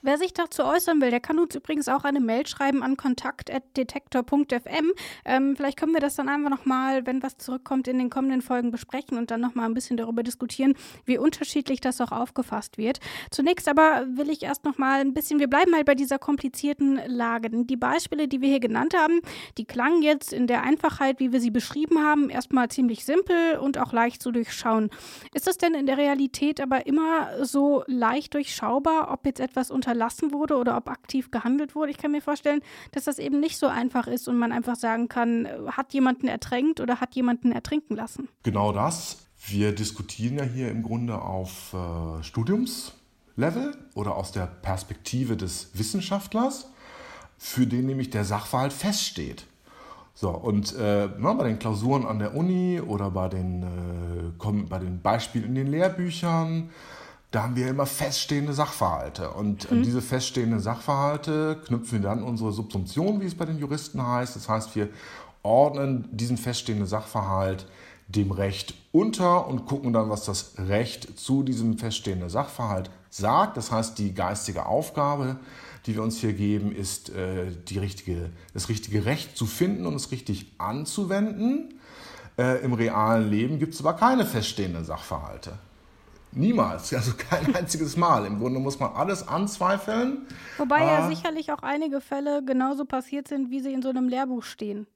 Wer 0.00 0.16
sich 0.16 0.32
dazu 0.32 0.64
äußern 0.64 1.00
will, 1.00 1.10
der 1.10 1.18
kann 1.18 1.40
uns 1.40 1.56
übrigens 1.56 1.88
auch 1.88 2.04
eine 2.04 2.20
Mail 2.20 2.46
schreiben 2.46 2.84
an 2.84 2.96
kontakt.detektor.fm. 2.96 4.92
Ähm, 5.24 5.56
vielleicht 5.56 5.76
können 5.76 5.92
wir 5.92 6.00
das 6.00 6.14
dann 6.14 6.28
einfach 6.28 6.50
nochmal, 6.50 7.04
wenn 7.04 7.20
was 7.22 7.36
zurückkommt, 7.36 7.88
in 7.88 7.98
den 7.98 8.08
kommenden 8.08 8.40
Folgen 8.40 8.70
besprechen 8.70 9.18
und 9.18 9.32
dann 9.32 9.40
nochmal 9.40 9.66
ein 9.66 9.74
bisschen 9.74 9.96
darüber 9.96 10.22
diskutieren, 10.22 10.74
wie 11.04 11.18
unterschiedlich 11.18 11.80
das 11.80 12.00
auch 12.00 12.12
aufgefasst 12.12 12.78
wird. 12.78 13.00
Zunächst 13.32 13.68
aber 13.68 14.06
will 14.08 14.30
ich 14.30 14.44
erst 14.44 14.64
nochmal 14.64 15.00
ein 15.00 15.14
bisschen, 15.14 15.40
wir 15.40 15.48
bleiben 15.48 15.74
halt 15.74 15.86
bei 15.86 15.96
dieser 15.96 16.20
komplizierten 16.20 17.00
Lage. 17.06 17.50
Die 17.50 17.76
Beispiele, 17.76 18.28
die 18.28 18.40
wir 18.40 18.48
hier 18.48 18.60
genannt 18.60 18.94
haben, 18.96 19.20
die 19.56 19.64
klangen 19.64 20.02
jetzt 20.02 20.32
in 20.32 20.46
der 20.46 20.62
Einfachheit, 20.62 21.18
wie 21.18 21.32
wir 21.32 21.40
sie 21.40 21.50
beschrieben 21.50 21.98
haben, 22.04 22.30
erstmal 22.30 22.68
ziemlich 22.68 23.04
simpel 23.04 23.58
und 23.58 23.78
auch 23.78 23.92
leicht 23.92 24.22
zu 24.22 24.30
durchschauen. 24.30 24.90
Ist 25.34 25.48
es 25.48 25.58
denn 25.58 25.74
in 25.74 25.86
der 25.86 25.98
Realität 25.98 26.60
aber 26.60 26.86
immer 26.86 27.44
so 27.44 27.82
leicht 27.88 28.34
durchschaubar, 28.34 29.10
ob 29.10 29.26
jetzt 29.26 29.40
etwas 29.40 29.72
unter 29.72 29.87
unterlassen 29.88 30.32
wurde 30.32 30.56
oder 30.56 30.76
ob 30.76 30.88
aktiv 30.88 31.30
gehandelt 31.30 31.74
wurde. 31.74 31.90
Ich 31.90 31.98
kann 31.98 32.12
mir 32.12 32.20
vorstellen, 32.20 32.60
dass 32.92 33.04
das 33.04 33.18
eben 33.18 33.40
nicht 33.40 33.58
so 33.58 33.66
einfach 33.66 34.06
ist 34.06 34.28
und 34.28 34.36
man 34.36 34.52
einfach 34.52 34.76
sagen 34.76 35.08
kann, 35.08 35.48
hat 35.70 35.94
jemanden 35.94 36.28
ertränkt 36.28 36.80
oder 36.80 37.00
hat 37.00 37.14
jemanden 37.14 37.52
ertrinken 37.52 37.96
lassen. 37.96 38.28
Genau 38.42 38.72
das. 38.72 39.18
Wir 39.46 39.72
diskutieren 39.74 40.36
ja 40.36 40.44
hier 40.44 40.68
im 40.70 40.82
Grunde 40.82 41.22
auf 41.22 41.72
äh, 41.72 42.22
Studiumslevel 42.22 43.76
oder 43.94 44.16
aus 44.16 44.32
der 44.32 44.46
Perspektive 44.46 45.36
des 45.36 45.70
Wissenschaftlers, 45.74 46.70
für 47.38 47.66
den 47.66 47.86
nämlich 47.86 48.10
der 48.10 48.24
Sachverhalt 48.24 48.72
feststeht. 48.72 49.46
So, 50.12 50.30
und 50.30 50.74
äh, 50.76 51.08
bei 51.18 51.44
den 51.44 51.60
Klausuren 51.60 52.04
an 52.04 52.18
der 52.18 52.34
Uni 52.34 52.80
oder 52.80 53.10
bei 53.10 53.28
den, 53.28 53.62
äh, 53.62 54.64
bei 54.68 54.78
den 54.80 55.00
Beispielen 55.00 55.46
in 55.46 55.54
den 55.54 55.68
Lehrbüchern 55.68 56.70
da 57.30 57.42
haben 57.42 57.56
wir 57.56 57.68
immer 57.68 57.86
feststehende 57.86 58.52
Sachverhalte. 58.52 59.30
Und 59.30 59.70
mhm. 59.70 59.82
diese 59.82 60.00
feststehenden 60.00 60.60
Sachverhalte 60.60 61.60
knüpfen 61.66 62.02
wir 62.02 62.08
dann 62.08 62.22
unsere 62.22 62.52
Subsumption, 62.52 63.20
wie 63.20 63.26
es 63.26 63.34
bei 63.34 63.44
den 63.44 63.58
Juristen 63.58 64.04
heißt. 64.04 64.34
Das 64.34 64.48
heißt, 64.48 64.74
wir 64.74 64.88
ordnen 65.42 66.08
diesen 66.10 66.38
feststehenden 66.38 66.86
Sachverhalt 66.86 67.66
dem 68.08 68.30
Recht 68.30 68.74
unter 68.90 69.46
und 69.46 69.66
gucken 69.66 69.92
dann, 69.92 70.08
was 70.08 70.24
das 70.24 70.54
Recht 70.56 71.18
zu 71.18 71.42
diesem 71.42 71.76
feststehenden 71.76 72.30
Sachverhalt 72.30 72.90
sagt. 73.10 73.58
Das 73.58 73.70
heißt, 73.70 73.98
die 73.98 74.14
geistige 74.14 74.64
Aufgabe, 74.64 75.36
die 75.84 75.94
wir 75.94 76.02
uns 76.02 76.16
hier 76.18 76.32
geben, 76.32 76.72
ist, 76.72 77.10
äh, 77.10 77.52
die 77.68 77.78
richtige, 77.78 78.30
das 78.54 78.70
richtige 78.70 79.04
Recht 79.04 79.36
zu 79.36 79.44
finden 79.44 79.84
und 79.84 79.94
es 79.94 80.10
richtig 80.10 80.54
anzuwenden. 80.56 81.74
Äh, 82.38 82.64
Im 82.64 82.72
realen 82.72 83.28
Leben 83.28 83.58
gibt 83.58 83.74
es 83.74 83.80
aber 83.80 83.92
keine 83.92 84.24
feststehenden 84.24 84.86
Sachverhalte. 84.86 85.58
Niemals, 86.32 86.92
also 86.94 87.12
kein 87.16 87.54
einziges 87.54 87.96
Mal. 87.96 88.26
Im 88.26 88.38
Grunde 88.38 88.60
muss 88.60 88.78
man 88.78 88.92
alles 88.92 89.26
anzweifeln. 89.26 90.26
Wobei 90.56 90.80
äh, 90.80 90.86
ja 90.86 91.08
sicherlich 91.08 91.52
auch 91.52 91.62
einige 91.62 92.00
Fälle 92.00 92.44
genauso 92.44 92.84
passiert 92.84 93.28
sind, 93.28 93.50
wie 93.50 93.60
sie 93.60 93.72
in 93.72 93.82
so 93.82 93.88
einem 93.88 94.08
Lehrbuch 94.08 94.42
stehen. 94.42 94.86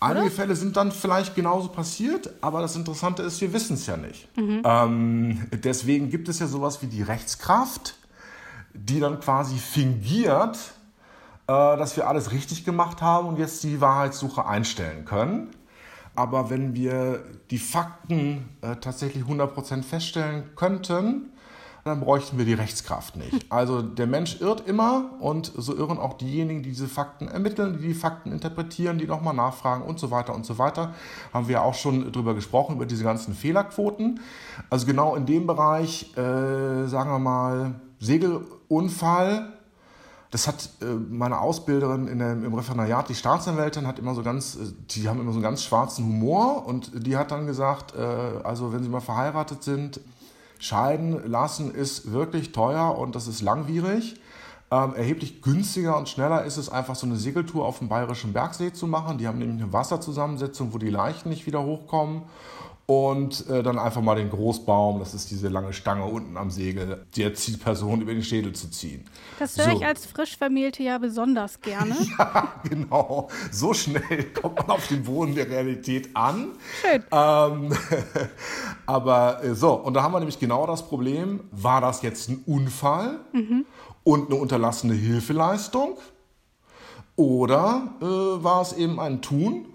Einige 0.00 0.26
oder? 0.26 0.30
Fälle 0.30 0.56
sind 0.56 0.76
dann 0.76 0.92
vielleicht 0.92 1.34
genauso 1.34 1.68
passiert, 1.68 2.30
aber 2.40 2.60
das 2.60 2.76
Interessante 2.76 3.22
ist, 3.22 3.40
wir 3.40 3.52
wissen 3.52 3.74
es 3.74 3.86
ja 3.86 3.96
nicht. 3.96 4.28
Mhm. 4.36 4.62
Ähm, 4.64 5.46
deswegen 5.52 6.08
gibt 6.08 6.28
es 6.28 6.38
ja 6.38 6.46
sowas 6.46 6.82
wie 6.82 6.86
die 6.86 7.02
Rechtskraft, 7.02 7.96
die 8.74 9.00
dann 9.00 9.18
quasi 9.18 9.56
fingiert, 9.56 10.56
äh, 11.48 11.52
dass 11.52 11.96
wir 11.96 12.06
alles 12.06 12.30
richtig 12.30 12.64
gemacht 12.64 13.02
haben 13.02 13.26
und 13.26 13.38
jetzt 13.38 13.64
die 13.64 13.80
Wahrheitssuche 13.80 14.46
einstellen 14.46 15.04
können. 15.04 15.50
Aber 16.18 16.50
wenn 16.50 16.74
wir 16.74 17.22
die 17.52 17.58
Fakten 17.58 18.48
äh, 18.60 18.74
tatsächlich 18.74 19.22
100% 19.22 19.84
feststellen 19.84 20.42
könnten, 20.56 21.30
dann 21.84 22.00
bräuchten 22.00 22.38
wir 22.38 22.44
die 22.44 22.54
Rechtskraft 22.54 23.14
nicht. 23.14 23.46
Also 23.50 23.82
der 23.82 24.08
Mensch 24.08 24.40
irrt 24.40 24.66
immer 24.66 25.12
und 25.20 25.52
so 25.56 25.76
irren 25.76 25.98
auch 25.98 26.14
diejenigen, 26.14 26.64
die 26.64 26.70
diese 26.70 26.88
Fakten 26.88 27.28
ermitteln, 27.28 27.78
die 27.80 27.86
die 27.86 27.94
Fakten 27.94 28.32
interpretieren, 28.32 28.98
die 28.98 29.06
nochmal 29.06 29.32
nachfragen 29.32 29.84
und 29.84 30.00
so 30.00 30.10
weiter 30.10 30.34
und 30.34 30.44
so 30.44 30.58
weiter. 30.58 30.92
Haben 31.32 31.46
wir 31.46 31.62
auch 31.62 31.74
schon 31.74 32.10
drüber 32.10 32.34
gesprochen, 32.34 32.74
über 32.74 32.86
diese 32.86 33.04
ganzen 33.04 33.32
Fehlerquoten. 33.32 34.18
Also 34.70 34.86
genau 34.86 35.14
in 35.14 35.24
dem 35.24 35.46
Bereich, 35.46 36.16
äh, 36.16 36.88
sagen 36.88 37.10
wir 37.10 37.20
mal, 37.20 37.80
Segelunfall, 38.00 39.57
das 40.30 40.46
hat 40.46 40.68
äh, 40.82 40.84
meine 40.84 41.40
Ausbilderin 41.40 42.06
in 42.06 42.18
der, 42.18 42.32
im 42.32 42.52
Referendariat, 42.52 43.08
die 43.08 43.14
Staatsanwältin, 43.14 43.86
hat 43.86 43.98
immer 43.98 44.14
so 44.14 44.22
ganz, 44.22 44.56
äh, 44.56 44.72
die 44.90 45.08
haben 45.08 45.20
immer 45.20 45.32
so 45.32 45.36
einen 45.36 45.42
ganz 45.42 45.62
schwarzen 45.62 46.04
Humor 46.04 46.66
und 46.66 47.06
die 47.06 47.16
hat 47.16 47.30
dann 47.30 47.46
gesagt, 47.46 47.94
äh, 47.94 48.00
also 48.44 48.72
wenn 48.72 48.82
sie 48.82 48.90
mal 48.90 49.00
verheiratet 49.00 49.62
sind, 49.62 50.00
scheiden 50.58 51.30
lassen 51.30 51.74
ist 51.74 52.12
wirklich 52.12 52.52
teuer 52.52 52.98
und 52.98 53.14
das 53.14 53.26
ist 53.26 53.40
langwierig. 53.42 54.20
Ähm, 54.70 54.94
erheblich 54.94 55.40
günstiger 55.40 55.96
und 55.96 56.10
schneller 56.10 56.44
ist 56.44 56.58
es 56.58 56.68
einfach 56.68 56.94
so 56.94 57.06
eine 57.06 57.16
Segeltour 57.16 57.64
auf 57.64 57.78
dem 57.78 57.88
Bayerischen 57.88 58.34
Bergsee 58.34 58.72
zu 58.72 58.86
machen. 58.86 59.16
Die 59.16 59.26
haben 59.26 59.38
nämlich 59.38 59.62
eine 59.62 59.72
Wasserzusammensetzung, 59.72 60.74
wo 60.74 60.78
die 60.78 60.90
Leichen 60.90 61.30
nicht 61.30 61.46
wieder 61.46 61.62
hochkommen 61.62 62.24
und 62.90 63.46
äh, 63.50 63.62
dann 63.62 63.78
einfach 63.78 64.00
mal 64.00 64.14
den 64.14 64.30
Großbaum, 64.30 64.98
das 64.98 65.12
ist 65.12 65.30
diese 65.30 65.48
lange 65.48 65.74
Stange 65.74 66.06
unten 66.06 66.38
am 66.38 66.50
Segel, 66.50 67.04
der 67.18 67.34
Zielperson 67.34 68.00
über 68.00 68.14
den 68.14 68.22
Schädel 68.22 68.54
zu 68.54 68.70
ziehen. 68.70 69.04
Das 69.38 69.58
höre 69.58 69.72
so. 69.72 69.76
ich 69.76 69.84
als 69.84 70.06
Frischvermählte 70.06 70.82
ja 70.82 70.96
besonders 70.96 71.60
gerne. 71.60 71.94
ja, 72.18 72.54
genau. 72.66 73.28
So 73.50 73.74
schnell 73.74 74.32
kommt 74.40 74.56
man 74.66 74.70
auf 74.70 74.86
den 74.86 75.02
Boden 75.02 75.34
der 75.34 75.50
Realität 75.50 76.16
an. 76.16 76.52
Schön. 76.80 77.04
Ähm, 77.12 77.76
aber 78.86 79.44
äh, 79.44 79.54
so, 79.54 79.74
und 79.74 79.92
da 79.92 80.02
haben 80.02 80.12
wir 80.12 80.20
nämlich 80.20 80.38
genau 80.38 80.66
das 80.66 80.88
Problem, 80.88 81.40
war 81.50 81.82
das 81.82 82.00
jetzt 82.00 82.30
ein 82.30 82.42
Unfall 82.46 83.20
mhm. 83.34 83.66
und 84.02 84.30
eine 84.30 84.40
unterlassene 84.40 84.94
Hilfeleistung? 84.94 85.98
Oder 87.16 87.92
äh, 88.00 88.04
war 88.06 88.62
es 88.62 88.72
eben 88.72 88.98
ein 88.98 89.20
Tun 89.20 89.66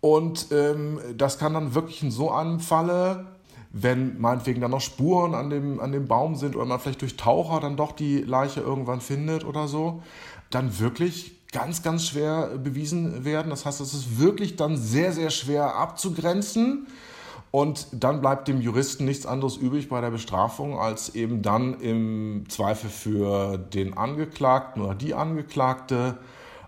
und 0.00 0.46
ähm, 0.50 0.98
das 1.16 1.38
kann 1.38 1.54
dann 1.54 1.74
wirklich 1.74 2.02
in 2.02 2.10
so 2.10 2.30
einem 2.30 2.60
Falle, 2.60 3.26
wenn 3.72 4.18
meinetwegen 4.20 4.60
dann 4.60 4.70
noch 4.70 4.80
Spuren 4.80 5.34
an 5.34 5.50
dem, 5.50 5.78
an 5.80 5.92
dem 5.92 6.08
Baum 6.08 6.36
sind 6.36 6.56
oder 6.56 6.64
man 6.64 6.80
vielleicht 6.80 7.02
durch 7.02 7.16
Taucher 7.16 7.60
dann 7.60 7.76
doch 7.76 7.92
die 7.92 8.18
Leiche 8.18 8.60
irgendwann 8.60 9.00
findet 9.00 9.44
oder 9.44 9.68
so, 9.68 10.02
dann 10.48 10.78
wirklich 10.78 11.32
ganz, 11.52 11.82
ganz 11.82 12.06
schwer 12.06 12.58
bewiesen 12.58 13.24
werden. 13.24 13.50
Das 13.50 13.66
heißt, 13.66 13.80
es 13.80 13.92
ist 13.94 14.18
wirklich 14.18 14.56
dann 14.56 14.76
sehr, 14.76 15.12
sehr 15.12 15.30
schwer 15.30 15.76
abzugrenzen. 15.76 16.86
Und 17.52 17.88
dann 17.90 18.20
bleibt 18.20 18.46
dem 18.46 18.60
Juristen 18.60 19.04
nichts 19.04 19.26
anderes 19.26 19.56
übrig 19.56 19.88
bei 19.88 20.00
der 20.00 20.10
Bestrafung, 20.10 20.78
als 20.78 21.16
eben 21.16 21.42
dann 21.42 21.80
im 21.80 22.44
Zweifel 22.48 22.88
für 22.88 23.58
den 23.58 23.96
Angeklagten 23.96 24.82
oder 24.82 24.94
die 24.94 25.14
Angeklagte 25.14 26.18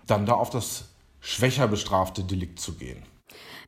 dann 0.07 0.25
da 0.25 0.33
auf 0.33 0.49
das 0.49 0.85
schwächer 1.21 1.69
bestrafte 1.69 2.25
Delikt 2.25 2.59
zu 2.59 2.73
gehen. 2.73 3.01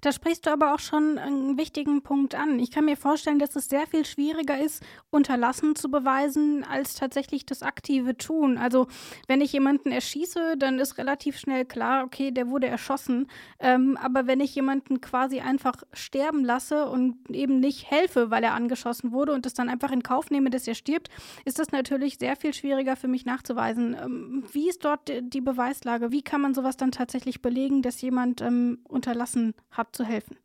Da 0.01 0.11
sprichst 0.11 0.45
du 0.45 0.51
aber 0.51 0.73
auch 0.73 0.79
schon 0.79 1.17
einen 1.17 1.57
wichtigen 1.57 2.01
Punkt 2.01 2.35
an. 2.35 2.59
Ich 2.59 2.71
kann 2.71 2.85
mir 2.85 2.97
vorstellen, 2.97 3.39
dass 3.39 3.55
es 3.55 3.69
sehr 3.69 3.87
viel 3.87 4.05
schwieriger 4.05 4.59
ist, 4.59 4.83
Unterlassen 5.09 5.75
zu 5.75 5.89
beweisen, 5.89 6.63
als 6.63 6.95
tatsächlich 6.95 7.45
das 7.45 7.63
aktive 7.63 8.17
Tun. 8.17 8.57
Also 8.57 8.87
wenn 9.27 9.41
ich 9.41 9.53
jemanden 9.53 9.91
erschieße, 9.91 10.57
dann 10.57 10.79
ist 10.79 10.97
relativ 10.97 11.37
schnell 11.37 11.65
klar, 11.65 12.03
okay, 12.03 12.31
der 12.31 12.49
wurde 12.49 12.67
erschossen. 12.67 13.27
Ähm, 13.59 13.97
aber 14.01 14.27
wenn 14.27 14.39
ich 14.39 14.53
jemanden 14.53 15.01
quasi 15.01 15.39
einfach 15.39 15.83
sterben 15.93 16.43
lasse 16.43 16.87
und 16.87 17.29
eben 17.29 17.59
nicht 17.59 17.89
helfe, 17.89 18.29
weil 18.29 18.43
er 18.43 18.53
angeschossen 18.53 19.11
wurde 19.11 19.33
und 19.33 19.45
es 19.45 19.53
dann 19.53 19.69
einfach 19.69 19.91
in 19.91 20.03
Kauf 20.03 20.29
nehme, 20.29 20.49
dass 20.49 20.67
er 20.67 20.75
stirbt, 20.75 21.09
ist 21.45 21.59
das 21.59 21.71
natürlich 21.71 22.17
sehr 22.19 22.35
viel 22.35 22.53
schwieriger 22.53 22.95
für 22.95 23.07
mich 23.07 23.25
nachzuweisen. 23.25 23.95
Ähm, 23.99 24.43
wie 24.51 24.69
ist 24.69 24.85
dort 24.85 25.11
die 25.19 25.41
Beweislage? 25.41 26.11
Wie 26.11 26.21
kann 26.21 26.41
man 26.41 26.53
sowas 26.53 26.77
dann 26.77 26.91
tatsächlich 26.91 27.41
belegen, 27.41 27.81
dass 27.81 28.01
jemand 28.01 28.41
ähm, 28.41 28.79
unterlassen 28.87 29.44
hat 29.71 29.95
zu 29.95 30.03
helfen? 30.03 30.37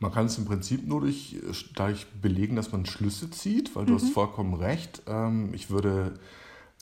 Man 0.00 0.12
kann 0.12 0.26
es 0.26 0.38
im 0.38 0.44
Prinzip 0.44 0.86
nur 0.86 1.00
durch, 1.00 1.36
dadurch 1.74 2.06
belegen, 2.20 2.56
dass 2.56 2.72
man 2.72 2.86
Schlüsse 2.86 3.30
zieht, 3.30 3.74
weil 3.74 3.86
du 3.86 3.92
mhm. 3.92 3.96
hast 3.96 4.10
vollkommen 4.10 4.54
recht. 4.54 5.02
Ähm, 5.06 5.54
ich 5.54 5.70
würde 5.70 6.14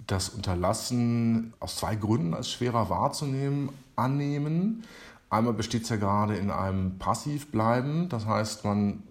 das 0.06 0.30
Unterlassen 0.30 1.52
aus 1.60 1.76
zwei 1.76 1.96
Gründen 1.96 2.34
als 2.34 2.50
schwerer 2.50 2.90
wahrzunehmen 2.90 3.70
annehmen. 3.96 4.84
Einmal 5.28 5.52
besteht 5.52 5.84
es 5.84 5.88
ja 5.90 5.96
gerade 5.96 6.36
in 6.36 6.50
einem 6.50 6.98
Passivbleiben, 6.98 8.08
das 8.08 8.26
heißt, 8.26 8.64
man 8.64 9.02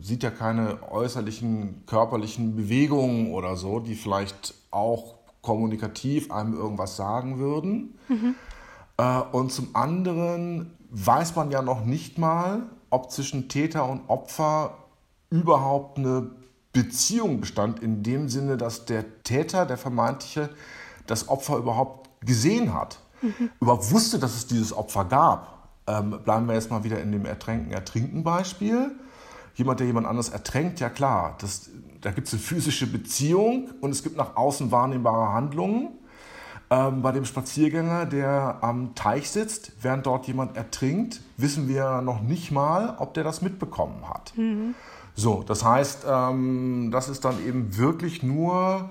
sieht 0.00 0.22
ja 0.22 0.30
keine 0.30 0.90
äußerlichen 0.90 1.84
körperlichen 1.86 2.56
Bewegungen 2.56 3.32
oder 3.32 3.56
so, 3.56 3.80
die 3.80 3.94
vielleicht 3.94 4.54
auch 4.70 5.14
kommunikativ 5.42 6.30
einem 6.30 6.54
irgendwas 6.54 6.96
sagen 6.96 7.38
würden. 7.38 7.94
Mhm. 8.08 8.34
Äh, 8.96 9.20
und 9.32 9.52
zum 9.52 9.76
anderen 9.76 10.72
weiß 10.90 11.36
man 11.36 11.50
ja 11.50 11.62
noch 11.62 11.84
nicht 11.84 12.18
mal, 12.18 12.62
ob 12.90 13.10
zwischen 13.10 13.48
Täter 13.48 13.88
und 13.88 14.08
Opfer 14.08 14.74
überhaupt 15.30 15.98
eine 15.98 16.30
Beziehung 16.72 17.40
bestand, 17.40 17.80
in 17.80 18.02
dem 18.02 18.28
Sinne, 18.28 18.56
dass 18.56 18.84
der 18.84 19.22
Täter, 19.22 19.66
der 19.66 19.76
vermeintliche, 19.76 20.50
das 21.06 21.28
Opfer 21.28 21.56
überhaupt 21.56 22.10
gesehen 22.20 22.74
hat, 22.74 23.00
mhm. 23.22 23.50
überhaupt 23.60 23.90
wusste, 23.90 24.18
dass 24.18 24.34
es 24.34 24.46
dieses 24.46 24.72
Opfer 24.72 25.04
gab. 25.04 25.68
Ähm, 25.86 26.20
bleiben 26.24 26.46
wir 26.46 26.54
jetzt 26.54 26.70
mal 26.70 26.84
wieder 26.84 27.00
in 27.00 27.12
dem 27.12 27.24
Ertränken-Ertrinken-Beispiel. 27.24 28.92
Jemand, 29.54 29.80
der 29.80 29.86
jemand 29.86 30.06
anders 30.06 30.28
ertränkt, 30.28 30.80
ja 30.80 30.88
klar, 30.88 31.36
das, 31.40 31.70
da 32.00 32.12
gibt 32.12 32.28
es 32.28 32.34
eine 32.34 32.42
physische 32.42 32.86
Beziehung 32.86 33.70
und 33.80 33.90
es 33.90 34.02
gibt 34.02 34.16
nach 34.16 34.36
außen 34.36 34.70
wahrnehmbare 34.70 35.32
Handlungen. 35.32 35.98
Ähm, 36.72 37.02
bei 37.02 37.10
dem 37.10 37.24
Spaziergänger, 37.24 38.06
der 38.06 38.58
am 38.60 38.94
Teich 38.94 39.28
sitzt, 39.30 39.72
während 39.82 40.06
dort 40.06 40.28
jemand 40.28 40.56
ertrinkt, 40.56 41.20
wissen 41.36 41.66
wir 41.66 42.00
noch 42.00 42.20
nicht 42.20 42.52
mal, 42.52 42.94
ob 42.98 43.12
der 43.14 43.24
das 43.24 43.42
mitbekommen 43.42 44.08
hat. 44.08 44.32
Mhm. 44.36 44.76
So, 45.16 45.42
das 45.42 45.64
heißt, 45.64 46.06
ähm, 46.08 46.90
das 46.92 47.08
ist 47.08 47.24
dann 47.24 47.44
eben 47.44 47.76
wirklich 47.76 48.22
nur 48.22 48.88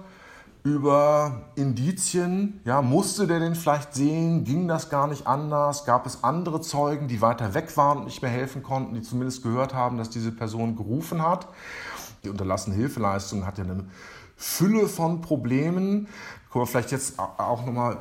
über 0.63 1.43
Indizien. 1.55 2.59
Ja, 2.65 2.81
musste 2.81 3.27
der 3.27 3.39
den 3.39 3.55
vielleicht 3.55 3.93
sehen? 3.93 4.43
Ging 4.43 4.67
das 4.67 4.89
gar 4.89 5.07
nicht 5.07 5.25
anders? 5.25 5.85
Gab 5.85 6.05
es 6.05 6.23
andere 6.23 6.59
Zeugen, 6.59 7.07
die 7.07 7.21
weiter 7.21 7.53
weg 7.53 7.75
waren 7.77 7.99
und 7.99 8.05
nicht 8.05 8.21
mehr 8.21 8.31
helfen 8.31 8.61
konnten, 8.61 8.93
die 8.93 9.01
zumindest 9.01 9.41
gehört 9.41 9.73
haben, 9.73 9.97
dass 9.97 10.09
diese 10.09 10.33
Person 10.33 10.75
gerufen 10.75 11.21
hat? 11.21 11.47
Die 12.25 12.29
unterlassene 12.29 12.75
Hilfeleistung 12.75 13.45
hat 13.45 13.57
ja 13.57 13.63
eine 13.63 13.85
Fülle 14.35 14.87
von 14.87 15.21
Problemen. 15.21 16.07
Kommen 16.49 16.63
wir 16.63 16.67
vielleicht 16.67 16.91
jetzt 16.91 17.19
auch 17.19 17.65
nochmal, 17.65 17.97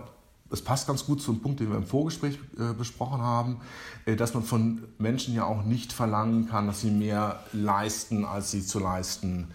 es 0.50 0.62
passt 0.62 0.86
ganz 0.86 1.04
gut 1.04 1.20
zum 1.20 1.40
Punkt, 1.40 1.60
den 1.60 1.70
wir 1.70 1.76
im 1.76 1.86
Vorgespräch 1.86 2.38
äh, 2.58 2.72
besprochen 2.72 3.20
haben, 3.20 3.60
äh, 4.06 4.16
dass 4.16 4.32
man 4.32 4.42
von 4.42 4.84
Menschen 4.98 5.34
ja 5.34 5.44
auch 5.44 5.64
nicht 5.64 5.92
verlangen 5.92 6.48
kann, 6.48 6.66
dass 6.66 6.80
sie 6.80 6.90
mehr 6.90 7.40
leisten, 7.52 8.24
als 8.24 8.50
sie 8.50 8.64
zu 8.64 8.78
leisten 8.78 9.48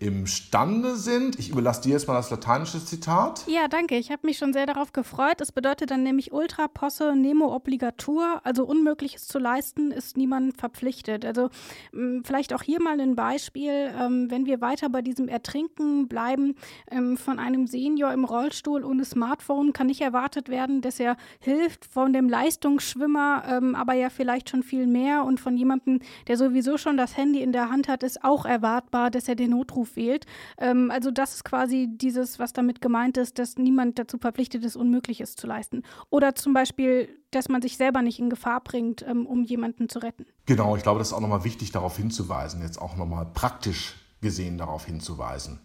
imstande 0.00 0.96
sind. 0.96 1.38
Ich 1.38 1.50
überlasse 1.50 1.82
dir 1.82 1.90
jetzt 1.92 2.06
mal 2.06 2.14
das 2.14 2.30
lateinische 2.30 2.84
Zitat. 2.84 3.44
Ja, 3.48 3.66
danke. 3.66 3.96
Ich 3.96 4.10
habe 4.10 4.26
mich 4.26 4.38
schon 4.38 4.52
sehr 4.52 4.66
darauf 4.66 4.92
gefreut. 4.92 5.40
Es 5.40 5.50
bedeutet 5.50 5.90
dann 5.90 6.04
nämlich 6.04 6.32
ultra 6.32 6.68
posse 6.68 7.16
nemo 7.16 7.52
obligatur, 7.54 8.40
also 8.44 8.64
Unmögliches 8.64 9.26
zu 9.26 9.38
leisten, 9.38 9.90
ist 9.90 10.16
niemand 10.16 10.56
verpflichtet. 10.56 11.24
Also 11.24 11.50
mm, 11.92 12.20
vielleicht 12.22 12.54
auch 12.54 12.62
hier 12.62 12.80
mal 12.80 13.00
ein 13.00 13.16
Beispiel, 13.16 13.92
ähm, 13.98 14.30
wenn 14.30 14.46
wir 14.46 14.60
weiter 14.60 14.88
bei 14.88 15.02
diesem 15.02 15.26
Ertrinken 15.26 16.06
bleiben, 16.06 16.54
ähm, 16.90 17.16
von 17.16 17.40
einem 17.40 17.66
Senior 17.66 18.12
im 18.12 18.24
Rollstuhl 18.24 18.84
ohne 18.84 19.04
Smartphone 19.04 19.72
kann 19.72 19.88
nicht 19.88 20.00
erwartet 20.00 20.48
werden, 20.48 20.80
dass 20.80 21.00
er 21.00 21.16
hilft 21.40 21.84
von 21.84 22.12
dem 22.12 22.28
Leistungsschwimmer, 22.28 23.42
ähm, 23.48 23.74
aber 23.74 23.94
ja 23.94 24.10
vielleicht 24.10 24.50
schon 24.50 24.62
viel 24.62 24.86
mehr 24.86 25.24
und 25.24 25.40
von 25.40 25.56
jemandem, 25.56 26.00
der 26.28 26.36
sowieso 26.36 26.78
schon 26.78 26.96
das 26.96 27.16
Handy 27.16 27.42
in 27.42 27.52
der 27.52 27.70
Hand 27.70 27.88
hat, 27.88 28.04
ist 28.04 28.22
auch 28.22 28.44
erwartbar, 28.44 29.10
dass 29.10 29.28
er 29.28 29.34
den 29.34 29.50
Notruf 29.50 29.87
fehlt. 29.88 30.26
Ähm, 30.58 30.90
also 30.90 31.10
das 31.10 31.34
ist 31.34 31.44
quasi 31.44 31.88
dieses, 31.90 32.38
was 32.38 32.52
damit 32.52 32.80
gemeint 32.80 33.16
ist, 33.16 33.38
dass 33.38 33.56
niemand 33.56 33.98
dazu 33.98 34.18
verpflichtet 34.18 34.64
ist, 34.64 34.76
Unmögliches 34.76 35.34
zu 35.34 35.46
leisten. 35.46 35.82
Oder 36.10 36.34
zum 36.34 36.52
Beispiel, 36.52 37.08
dass 37.30 37.48
man 37.48 37.62
sich 37.62 37.76
selber 37.76 38.02
nicht 38.02 38.18
in 38.18 38.30
Gefahr 38.30 38.60
bringt, 38.62 39.04
ähm, 39.06 39.26
um 39.26 39.42
jemanden 39.42 39.88
zu 39.88 39.98
retten. 39.98 40.26
Genau, 40.46 40.76
ich 40.76 40.82
glaube, 40.82 40.98
das 40.98 41.08
ist 41.08 41.14
auch 41.14 41.20
nochmal 41.20 41.44
wichtig, 41.44 41.72
darauf 41.72 41.96
hinzuweisen, 41.96 42.62
jetzt 42.62 42.80
auch 42.80 42.96
nochmal 42.96 43.26
praktisch 43.32 43.96
gesehen 44.20 44.58
darauf 44.58 44.84
hinzuweisen. 44.84 45.60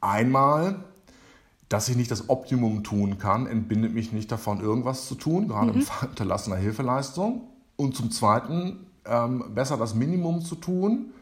Einmal, 0.00 0.84
dass 1.68 1.88
ich 1.88 1.96
nicht 1.96 2.10
das 2.10 2.28
Optimum 2.28 2.84
tun 2.84 3.18
kann, 3.18 3.46
entbindet 3.46 3.92
mich 3.92 4.12
nicht 4.12 4.30
davon, 4.30 4.60
irgendwas 4.60 5.06
zu 5.06 5.14
tun, 5.14 5.48
gerade 5.48 5.72
mhm. 5.72 5.78
im 5.78 5.82
Fall 5.82 6.08
unterlassener 6.08 6.56
Hilfeleistung. 6.56 7.42
Und 7.76 7.94
zum 7.94 8.10
Zweiten, 8.10 8.86
ähm, 9.04 9.44
besser 9.54 9.76
das 9.76 9.94
Minimum 9.94 10.42
zu 10.42 10.56
tun, 10.56 11.12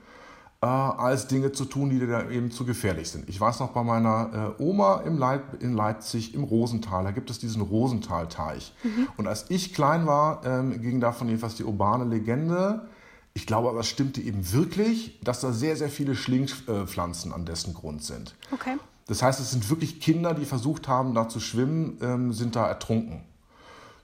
äh, 0.67 1.01
als 1.01 1.29
Dinge 1.29 1.53
zu 1.53 1.65
tun, 1.65 1.91
die 1.91 1.99
dir 1.99 2.31
eben 2.31 2.51
zu 2.51 2.65
gefährlich 2.65 3.11
sind. 3.11 3.29
Ich 3.29 3.41
weiß 3.41 3.61
noch 3.61 3.71
bei 3.71 3.83
meiner 3.83 4.55
äh, 4.59 4.63
Oma 4.63 5.03
im 5.07 5.17
Leip 5.19 5.63
in 5.63 5.75
Leipzig 5.75 6.35
im 6.35 6.45
Rosental, 6.45 7.05
da 7.05 7.11
gibt 7.13 7.31
es 7.31 7.39
diesen 7.39 7.63
Rosentalteich. 7.63 8.73
Mhm. 8.83 9.09
Und 9.17 9.27
als 9.27 9.47
ich 9.49 9.75
klein 9.75 10.07
war, 10.07 10.45
ähm, 10.45 10.83
ging 10.83 11.01
davon 11.01 11.29
jedenfalls 11.29 11.55
die 11.55 11.65
urbane 11.65 12.05
Legende, 12.05 12.89
ich 13.35 13.47
glaube 13.47 13.69
aber, 13.69 13.81
es 13.81 13.89
stimmte 13.89 14.23
eben 14.23 14.51
wirklich, 14.53 15.21
dass 15.23 15.41
da 15.41 15.53
sehr, 15.53 15.77
sehr 15.77 15.91
viele 15.91 16.17
Schlingpflanzen 16.17 17.35
an 17.35 17.45
dessen 17.45 17.75
Grund 17.75 18.03
sind. 18.03 18.35
Okay. 18.51 18.77
Das 19.09 19.23
heißt, 19.23 19.41
es 19.41 19.51
sind 19.51 19.69
wirklich 19.69 20.01
Kinder, 20.01 20.33
die 20.33 20.47
versucht 20.47 20.89
haben, 20.89 21.15
da 21.15 21.29
zu 21.29 21.39
schwimmen, 21.39 21.99
ähm, 22.01 22.33
sind 22.33 22.57
da 22.57 22.67
ertrunken. 22.67 23.21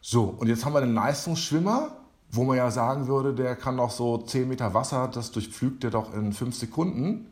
So, 0.02 0.24
und 0.24 0.48
jetzt 0.48 0.66
haben 0.66 0.74
wir 0.74 0.82
den 0.82 0.94
Leistungsschwimmer, 0.94 1.92
wo 2.32 2.44
man 2.44 2.56
ja 2.56 2.70
sagen 2.70 3.06
würde, 3.06 3.34
der 3.34 3.54
kann 3.54 3.76
doch 3.76 3.90
so 3.90 4.18
10 4.18 4.48
Meter 4.48 4.72
Wasser, 4.72 5.08
das 5.08 5.30
durchpflügt 5.30 5.82
der 5.82 5.90
doch 5.90 6.14
in 6.14 6.32
5 6.32 6.56
Sekunden. 6.56 7.26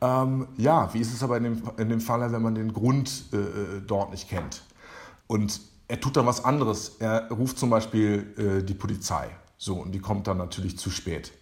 Ähm, 0.00 0.48
ja, 0.56 0.92
wie 0.92 1.00
ist 1.00 1.12
es 1.12 1.22
aber 1.22 1.36
in 1.38 1.44
dem, 1.44 1.62
in 1.76 1.88
dem 1.88 2.00
Falle, 2.00 2.30
wenn 2.32 2.42
man 2.42 2.54
den 2.54 2.72
Grund 2.72 3.24
äh, 3.32 3.36
äh, 3.36 3.80
dort 3.86 4.10
nicht 4.10 4.28
kennt? 4.28 4.62
Und 5.28 5.60
er 5.86 6.00
tut 6.00 6.16
dann 6.16 6.26
was 6.26 6.44
anderes. 6.44 6.96
Er 6.98 7.30
ruft 7.30 7.58
zum 7.58 7.70
Beispiel 7.70 8.34
äh, 8.36 8.64
die 8.64 8.74
Polizei. 8.74 9.28
So, 9.56 9.76
und 9.76 9.92
die 9.92 10.00
kommt 10.00 10.26
dann 10.26 10.36
natürlich 10.36 10.78
zu 10.78 10.90
spät. 10.90 11.32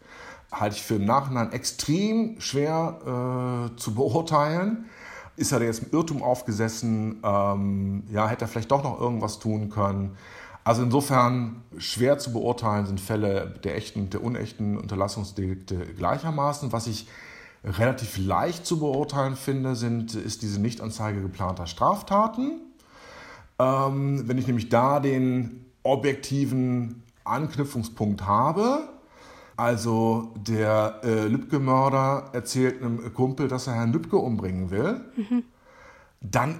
Halte 0.52 0.76
ich 0.76 0.82
für 0.82 0.94
im 0.94 1.04
Nachhinein 1.04 1.52
extrem 1.52 2.40
schwer 2.40 3.70
äh, 3.72 3.76
zu 3.76 3.94
beurteilen. 3.94 4.86
Ist 5.36 5.52
er 5.52 5.62
jetzt 5.62 5.82
im 5.82 5.92
Irrtum 5.92 6.22
aufgesessen? 6.22 7.20
Ähm, 7.22 8.04
ja, 8.10 8.28
hätte 8.28 8.44
er 8.44 8.48
vielleicht 8.48 8.70
doch 8.70 8.82
noch 8.82 9.00
irgendwas 9.00 9.38
tun 9.38 9.68
können? 9.70 10.16
Also 10.66 10.82
insofern 10.82 11.62
schwer 11.78 12.18
zu 12.18 12.32
beurteilen 12.32 12.86
sind 12.86 13.00
Fälle 13.00 13.54
der 13.62 13.76
echten 13.76 14.00
und 14.00 14.14
der 14.14 14.24
unechten 14.24 14.76
Unterlassungsdelikte 14.76 15.76
gleichermaßen. 15.76 16.72
Was 16.72 16.88
ich 16.88 17.06
relativ 17.62 18.18
leicht 18.18 18.66
zu 18.66 18.80
beurteilen 18.80 19.36
finde, 19.36 19.76
sind, 19.76 20.16
ist 20.16 20.42
diese 20.42 20.60
Nichtanzeige 20.60 21.22
geplanter 21.22 21.68
Straftaten. 21.68 22.62
Ähm, 23.60 24.26
wenn 24.26 24.38
ich 24.38 24.48
nämlich 24.48 24.68
da 24.68 24.98
den 24.98 25.66
objektiven 25.84 27.04
Anknüpfungspunkt 27.22 28.26
habe, 28.26 28.88
also 29.56 30.34
der 30.36 30.98
äh, 31.04 31.28
Lübcke-Mörder 31.28 32.30
erzählt 32.32 32.82
einem 32.82 33.14
Kumpel, 33.14 33.46
dass 33.46 33.68
er 33.68 33.74
Herrn 33.74 33.92
Lübcke 33.92 34.16
umbringen 34.16 34.72
will, 34.72 35.00
mhm. 35.16 35.44
dann 36.20 36.56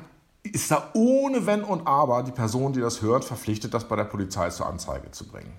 ist 0.47 0.71
da 0.71 0.91
ohne 0.95 1.47
Wenn 1.47 1.63
und 1.63 1.87
Aber 1.87 2.23
die 2.23 2.33
Person, 2.33 2.73
die 2.73 2.81
das 2.81 3.03
hört, 3.03 3.25
verpflichtet, 3.25 3.75
das 3.75 3.89
bei 3.89 3.97
der 3.97 4.05
Polizei 4.05 4.51
zur 4.51 4.67
Anzeige 4.67 5.11
zu 5.11 5.27
bringen. 5.27 5.53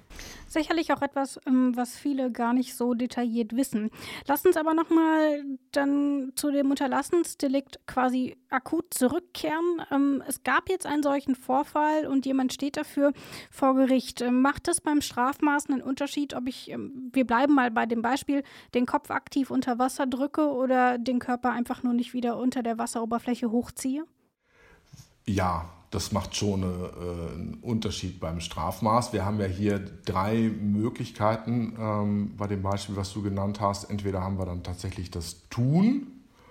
Sicherlich 0.49 0.93
auch 0.93 1.01
etwas, 1.01 1.39
ähm, 1.45 1.75
was 1.75 1.97
viele 1.97 2.31
gar 2.31 2.53
nicht 2.53 2.75
so 2.75 2.93
detailliert 2.93 3.55
wissen. 3.55 3.91
Lass 4.27 4.45
uns 4.45 4.55
aber 4.55 4.73
nochmal 4.73 5.43
dann 5.73 6.31
zu 6.35 6.51
dem 6.51 6.69
Unterlassensdelikt 6.69 7.85
quasi 7.85 8.37
akut 8.49 8.93
zurückkehren. 8.93 9.81
Ähm, 9.91 10.23
es 10.25 10.43
gab 10.43 10.69
jetzt 10.69 10.85
einen 10.85 11.03
solchen 11.03 11.35
Vorfall 11.35 12.07
und 12.07 12.25
jemand 12.25 12.53
steht 12.53 12.77
dafür 12.77 13.11
vor 13.51 13.75
Gericht. 13.75 14.21
Ähm, 14.21 14.41
macht 14.41 14.69
es 14.69 14.79
beim 14.79 15.01
Strafmaß 15.01 15.69
einen 15.69 15.81
Unterschied, 15.81 16.33
ob 16.33 16.47
ich, 16.47 16.73
wir 17.11 17.27
bleiben 17.27 17.53
mal 17.53 17.69
bei 17.69 17.85
dem 17.85 18.01
Beispiel, 18.01 18.43
den 18.73 18.85
Kopf 18.85 19.11
aktiv 19.11 19.51
unter 19.51 19.79
Wasser 19.79 20.07
drücke 20.07 20.49
oder 20.49 20.97
den 20.97 21.19
Körper 21.19 21.51
einfach 21.51 21.83
nur 21.83 21.93
nicht 21.93 22.13
wieder 22.13 22.37
unter 22.37 22.63
der 22.63 22.77
Wasseroberfläche 22.77 23.51
hochziehe? 23.51 24.05
Ja, 25.27 25.69
das 25.89 26.11
macht 26.11 26.35
schon 26.35 26.63
äh, 26.63 26.65
einen 26.65 27.59
Unterschied 27.61 28.19
beim 28.19 28.39
Strafmaß. 28.39 29.13
Wir 29.13 29.25
haben 29.25 29.39
ja 29.39 29.45
hier 29.45 29.79
drei 29.79 30.49
Möglichkeiten 30.49 31.75
ähm, 31.79 32.35
bei 32.37 32.47
dem 32.47 32.61
Beispiel, 32.61 32.95
was 32.95 33.13
du 33.13 33.21
genannt 33.21 33.61
hast. 33.61 33.89
Entweder 33.89 34.21
haben 34.21 34.37
wir 34.37 34.45
dann 34.45 34.63
tatsächlich 34.63 35.11
das 35.11 35.47
Tun. 35.49 36.07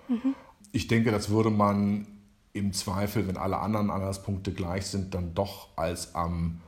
Mhm. 0.07 0.35
Ich 0.71 0.87
denke, 0.87 1.11
das 1.11 1.29
würde 1.29 1.49
man 1.49 2.07
im 2.53 2.73
Zweifel, 2.73 3.27
wenn 3.27 3.37
alle 3.37 3.59
anderen 3.59 3.91
Anhaltspunkte 3.91 4.51
gleich 4.51 4.87
sind, 4.87 5.13
dann 5.13 5.33
doch 5.35 5.69
als 5.75 6.15
am 6.15 6.61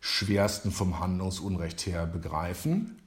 schwersten 0.00 0.72
vom 0.72 0.98
Handlungsunrecht 0.98 1.86
her 1.86 2.06
begreifen. 2.06 3.00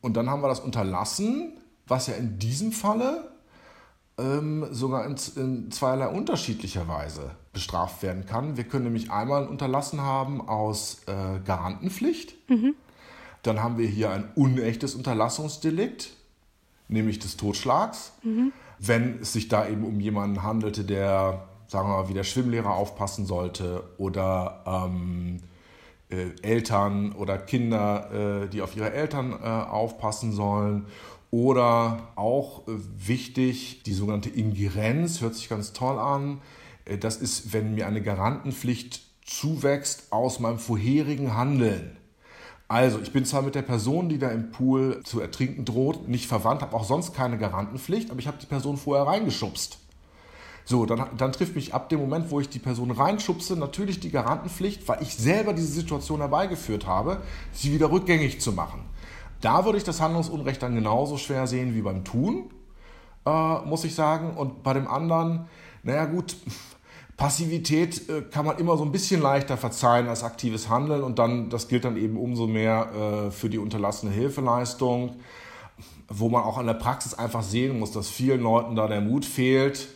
Und 0.00 0.16
dann 0.16 0.30
haben 0.30 0.42
wir 0.42 0.48
das 0.48 0.60
Unterlassen, 0.60 1.58
was 1.86 2.06
ja 2.06 2.14
in 2.14 2.38
diesem 2.38 2.72
Falle 2.72 3.31
ähm, 4.22 4.66
sogar 4.70 5.04
in, 5.04 5.16
in 5.36 5.70
zweierlei 5.70 6.08
unterschiedlicher 6.08 6.86
Weise 6.88 7.32
bestraft 7.52 8.02
werden 8.02 8.24
kann. 8.26 8.56
Wir 8.56 8.64
können 8.64 8.84
nämlich 8.84 9.10
einmal 9.10 9.46
unterlassen 9.46 10.00
haben 10.00 10.46
aus 10.46 11.02
äh, 11.06 11.40
Garantenpflicht. 11.44 12.34
Mhm. 12.48 12.74
Dann 13.42 13.62
haben 13.62 13.78
wir 13.78 13.88
hier 13.88 14.10
ein 14.10 14.28
unechtes 14.34 14.94
Unterlassungsdelikt, 14.94 16.14
nämlich 16.88 17.18
des 17.18 17.36
Totschlags. 17.36 18.12
Mhm. 18.22 18.52
Wenn 18.78 19.20
es 19.20 19.32
sich 19.32 19.48
da 19.48 19.66
eben 19.68 19.84
um 19.84 20.00
jemanden 20.00 20.42
handelte, 20.42 20.84
der, 20.84 21.48
sagen 21.66 21.88
wir 21.88 22.02
mal, 22.02 22.08
wie 22.08 22.14
der 22.14 22.24
Schwimmlehrer 22.24 22.70
aufpassen 22.70 23.26
sollte 23.26 23.82
oder 23.98 24.62
ähm, 24.66 25.40
äh, 26.10 26.30
Eltern 26.42 27.12
oder 27.12 27.38
Kinder, 27.38 28.44
äh, 28.44 28.48
die 28.48 28.62
auf 28.62 28.76
ihre 28.76 28.92
Eltern 28.92 29.32
äh, 29.32 29.46
aufpassen 29.46 30.32
sollen 30.32 30.86
oder 31.32 32.12
auch 32.14 32.68
äh, 32.68 32.72
wichtig, 32.96 33.82
die 33.84 33.94
sogenannte 33.94 34.28
Ingerenz, 34.28 35.22
hört 35.22 35.34
sich 35.34 35.48
ganz 35.48 35.72
toll 35.72 35.98
an. 35.98 36.42
Äh, 36.84 36.98
das 36.98 37.16
ist, 37.16 37.52
wenn 37.54 37.74
mir 37.74 37.88
eine 37.88 38.02
Garantenpflicht 38.02 39.00
zuwächst 39.24 40.12
aus 40.12 40.38
meinem 40.40 40.58
vorherigen 40.58 41.34
Handeln. 41.34 41.96
Also, 42.68 43.00
ich 43.00 43.12
bin 43.12 43.24
zwar 43.24 43.42
mit 43.42 43.54
der 43.54 43.62
Person, 43.62 44.10
die 44.10 44.18
da 44.18 44.28
im 44.28 44.50
Pool 44.50 45.00
zu 45.04 45.20
ertrinken 45.20 45.64
droht, 45.64 46.06
nicht 46.06 46.26
verwandt, 46.26 46.60
habe 46.60 46.76
auch 46.76 46.84
sonst 46.84 47.14
keine 47.14 47.38
Garantenpflicht, 47.38 48.10
aber 48.10 48.20
ich 48.20 48.26
habe 48.26 48.38
die 48.40 48.46
Person 48.46 48.76
vorher 48.76 49.06
reingeschubst. 49.06 49.78
So, 50.64 50.84
dann, 50.84 51.06
dann 51.16 51.32
trifft 51.32 51.56
mich 51.56 51.72
ab 51.72 51.88
dem 51.88 52.00
Moment, 52.00 52.30
wo 52.30 52.40
ich 52.40 52.48
die 52.48 52.58
Person 52.58 52.90
reinschubse, 52.90 53.56
natürlich 53.56 54.00
die 54.00 54.10
Garantenpflicht, 54.10 54.86
weil 54.86 55.02
ich 55.02 55.14
selber 55.14 55.54
diese 55.54 55.72
Situation 55.72 56.20
herbeigeführt 56.20 56.86
habe, 56.86 57.22
sie 57.52 57.72
wieder 57.72 57.90
rückgängig 57.90 58.40
zu 58.40 58.52
machen. 58.52 58.80
Da 59.42 59.64
würde 59.64 59.76
ich 59.76 59.84
das 59.84 60.00
Handlungsunrecht 60.00 60.62
dann 60.62 60.74
genauso 60.76 61.18
schwer 61.18 61.46
sehen 61.46 61.74
wie 61.74 61.82
beim 61.82 62.04
Tun, 62.04 62.50
äh, 63.26 63.58
muss 63.66 63.84
ich 63.84 63.94
sagen. 63.94 64.36
Und 64.36 64.62
bei 64.62 64.72
dem 64.72 64.86
anderen, 64.86 65.46
naja 65.82 66.04
gut, 66.06 66.36
Passivität 67.16 68.08
äh, 68.08 68.22
kann 68.22 68.46
man 68.46 68.58
immer 68.58 68.76
so 68.76 68.84
ein 68.84 68.92
bisschen 68.92 69.20
leichter 69.20 69.56
verzeihen 69.56 70.08
als 70.08 70.22
aktives 70.22 70.68
Handeln 70.68 71.02
und 71.02 71.18
dann, 71.18 71.50
das 71.50 71.66
gilt 71.66 71.84
dann 71.84 71.96
eben 71.96 72.16
umso 72.16 72.46
mehr 72.46 73.26
äh, 73.26 73.30
für 73.32 73.50
die 73.50 73.58
unterlassene 73.58 74.12
Hilfeleistung, 74.12 75.16
wo 76.08 76.28
man 76.28 76.44
auch 76.44 76.58
in 76.60 76.66
der 76.66 76.74
Praxis 76.74 77.14
einfach 77.14 77.42
sehen 77.42 77.80
muss, 77.80 77.90
dass 77.90 78.08
vielen 78.08 78.42
Leuten 78.42 78.76
da 78.76 78.86
der 78.86 79.00
Mut 79.00 79.24
fehlt. 79.24 79.88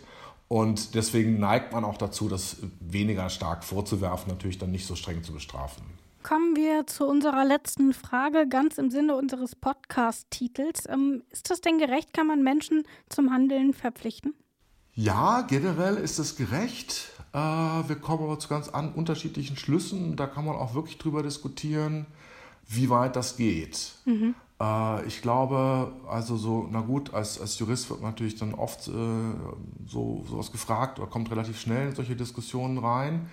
Und 0.48 0.94
deswegen 0.96 1.38
neigt 1.38 1.72
man 1.72 1.84
auch 1.84 1.96
dazu, 1.96 2.28
das 2.28 2.56
weniger 2.80 3.28
stark 3.30 3.64
vorzuwerfen, 3.64 4.28
natürlich 4.28 4.58
dann 4.58 4.70
nicht 4.72 4.86
so 4.86 4.96
streng 4.96 5.22
zu 5.22 5.32
bestrafen 5.32 5.82
kommen 6.26 6.56
wir 6.56 6.88
zu 6.88 7.06
unserer 7.06 7.44
letzten 7.44 7.94
Frage, 7.94 8.48
ganz 8.48 8.78
im 8.78 8.90
Sinne 8.90 9.14
unseres 9.14 9.54
Podcast-Titels. 9.54 10.88
Ähm, 10.88 11.22
ist 11.30 11.50
das 11.50 11.60
denn 11.60 11.78
gerecht? 11.78 12.12
Kann 12.12 12.26
man 12.26 12.42
Menschen 12.42 12.82
zum 13.08 13.32
Handeln 13.32 13.72
verpflichten? 13.72 14.34
Ja, 14.92 15.42
generell 15.42 15.94
ist 15.96 16.18
es 16.18 16.34
gerecht. 16.34 17.12
Äh, 17.32 17.38
wir 17.38 17.94
kommen 18.00 18.24
aber 18.24 18.40
zu 18.40 18.48
ganz 18.48 18.68
unterschiedlichen 18.96 19.56
Schlüssen. 19.56 20.16
Da 20.16 20.26
kann 20.26 20.44
man 20.44 20.56
auch 20.56 20.74
wirklich 20.74 20.98
drüber 20.98 21.22
diskutieren, 21.22 22.06
wie 22.66 22.90
weit 22.90 23.14
das 23.14 23.36
geht. 23.36 23.92
Mhm. 24.04 24.34
Äh, 24.60 25.06
ich 25.06 25.22
glaube, 25.22 25.92
also 26.08 26.36
so, 26.36 26.66
na 26.68 26.80
gut, 26.80 27.14
als, 27.14 27.40
als 27.40 27.56
Jurist 27.60 27.88
wird 27.88 28.00
man 28.00 28.10
natürlich 28.10 28.34
dann 28.34 28.52
oft 28.52 28.88
äh, 28.88 28.90
so 29.86 30.24
sowas 30.28 30.50
gefragt 30.50 30.98
oder 30.98 31.08
kommt 31.08 31.30
relativ 31.30 31.60
schnell 31.60 31.90
in 31.90 31.94
solche 31.94 32.16
Diskussionen 32.16 32.78
rein. 32.78 33.30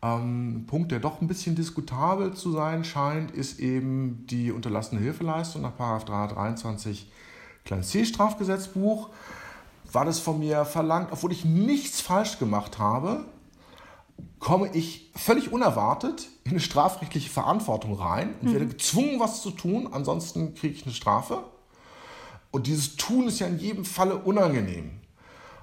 Ähm, 0.00 0.64
Punkt, 0.66 0.92
der 0.92 1.00
doch 1.00 1.20
ein 1.20 1.26
bisschen 1.26 1.56
diskutabel 1.56 2.34
zu 2.34 2.52
sein 2.52 2.84
scheint, 2.84 3.32
ist 3.32 3.58
eben 3.58 4.26
die 4.26 4.52
unterlassene 4.52 5.00
Hilfeleistung 5.00 5.62
nach 5.62 5.76
323 5.76 7.10
kleines 7.64 7.88
C 7.90 8.04
Strafgesetzbuch. 8.04 9.08
War 9.90 10.04
das 10.04 10.20
von 10.20 10.38
mir 10.38 10.64
verlangt, 10.64 11.08
obwohl 11.10 11.32
ich 11.32 11.44
nichts 11.44 12.00
falsch 12.00 12.38
gemacht 12.38 12.78
habe, 12.78 13.24
komme 14.38 14.70
ich 14.72 15.10
völlig 15.16 15.52
unerwartet 15.52 16.28
in 16.44 16.52
eine 16.52 16.60
strafrechtliche 16.60 17.30
Verantwortung 17.30 17.94
rein 17.94 18.34
und 18.40 18.48
mhm. 18.48 18.52
werde 18.52 18.68
gezwungen, 18.68 19.18
was 19.18 19.42
zu 19.42 19.50
tun, 19.50 19.88
ansonsten 19.90 20.54
kriege 20.54 20.74
ich 20.74 20.84
eine 20.84 20.94
Strafe. 20.94 21.42
Und 22.50 22.66
dieses 22.66 22.96
Tun 22.96 23.28
ist 23.28 23.40
ja 23.40 23.46
in 23.46 23.58
jedem 23.58 23.84
Falle 23.84 24.16
unangenehm. 24.16 25.00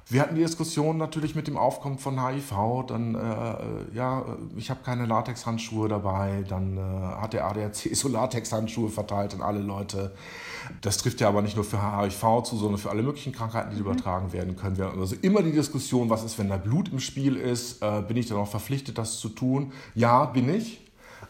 Wir 0.07 0.21
hatten 0.21 0.35
die 0.35 0.43
Diskussion 0.43 0.97
natürlich 0.97 1.33
mit 1.33 1.47
dem 1.47 1.57
Aufkommen 1.57 1.97
von 1.97 2.23
HIV, 2.23 2.85
dann, 2.87 3.15
äh, 3.15 3.95
ja, 3.95 4.23
ich 4.55 4.69
habe 4.69 4.81
keine 4.85 5.07
Latexhandschuhe 5.07 5.89
dabei, 5.89 6.45
dann 6.47 6.77
äh, 6.77 6.81
hat 6.81 7.33
der 7.33 7.47
ADAC 7.47 7.73
so 7.93 8.07
Latexhandschuhe 8.07 8.89
verteilt 8.89 9.33
an 9.33 9.41
alle 9.41 9.61
Leute. 9.61 10.13
Das 10.81 10.97
trifft 10.97 11.21
ja 11.21 11.27
aber 11.27 11.41
nicht 11.41 11.55
nur 11.55 11.65
für 11.65 11.81
HIV 11.81 12.43
zu, 12.43 12.55
sondern 12.55 12.77
für 12.77 12.91
alle 12.91 13.01
möglichen 13.01 13.33
Krankheiten, 13.33 13.71
die 13.71 13.77
mhm. 13.81 13.87
übertragen 13.87 14.31
werden 14.31 14.55
können. 14.55 14.77
Wir 14.77 14.85
haben 14.85 14.99
also 14.99 15.15
immer 15.23 15.41
die 15.41 15.51
Diskussion, 15.51 16.07
was 16.07 16.23
ist, 16.23 16.37
wenn 16.37 16.49
da 16.49 16.57
Blut 16.57 16.89
im 16.89 16.99
Spiel 16.99 17.35
ist, 17.35 17.81
äh, 17.81 18.03
bin 18.07 18.15
ich 18.15 18.27
dann 18.27 18.37
auch 18.37 18.47
verpflichtet, 18.47 18.99
das 18.99 19.19
zu 19.19 19.29
tun? 19.29 19.71
Ja, 19.95 20.25
bin 20.25 20.49
ich. 20.53 20.81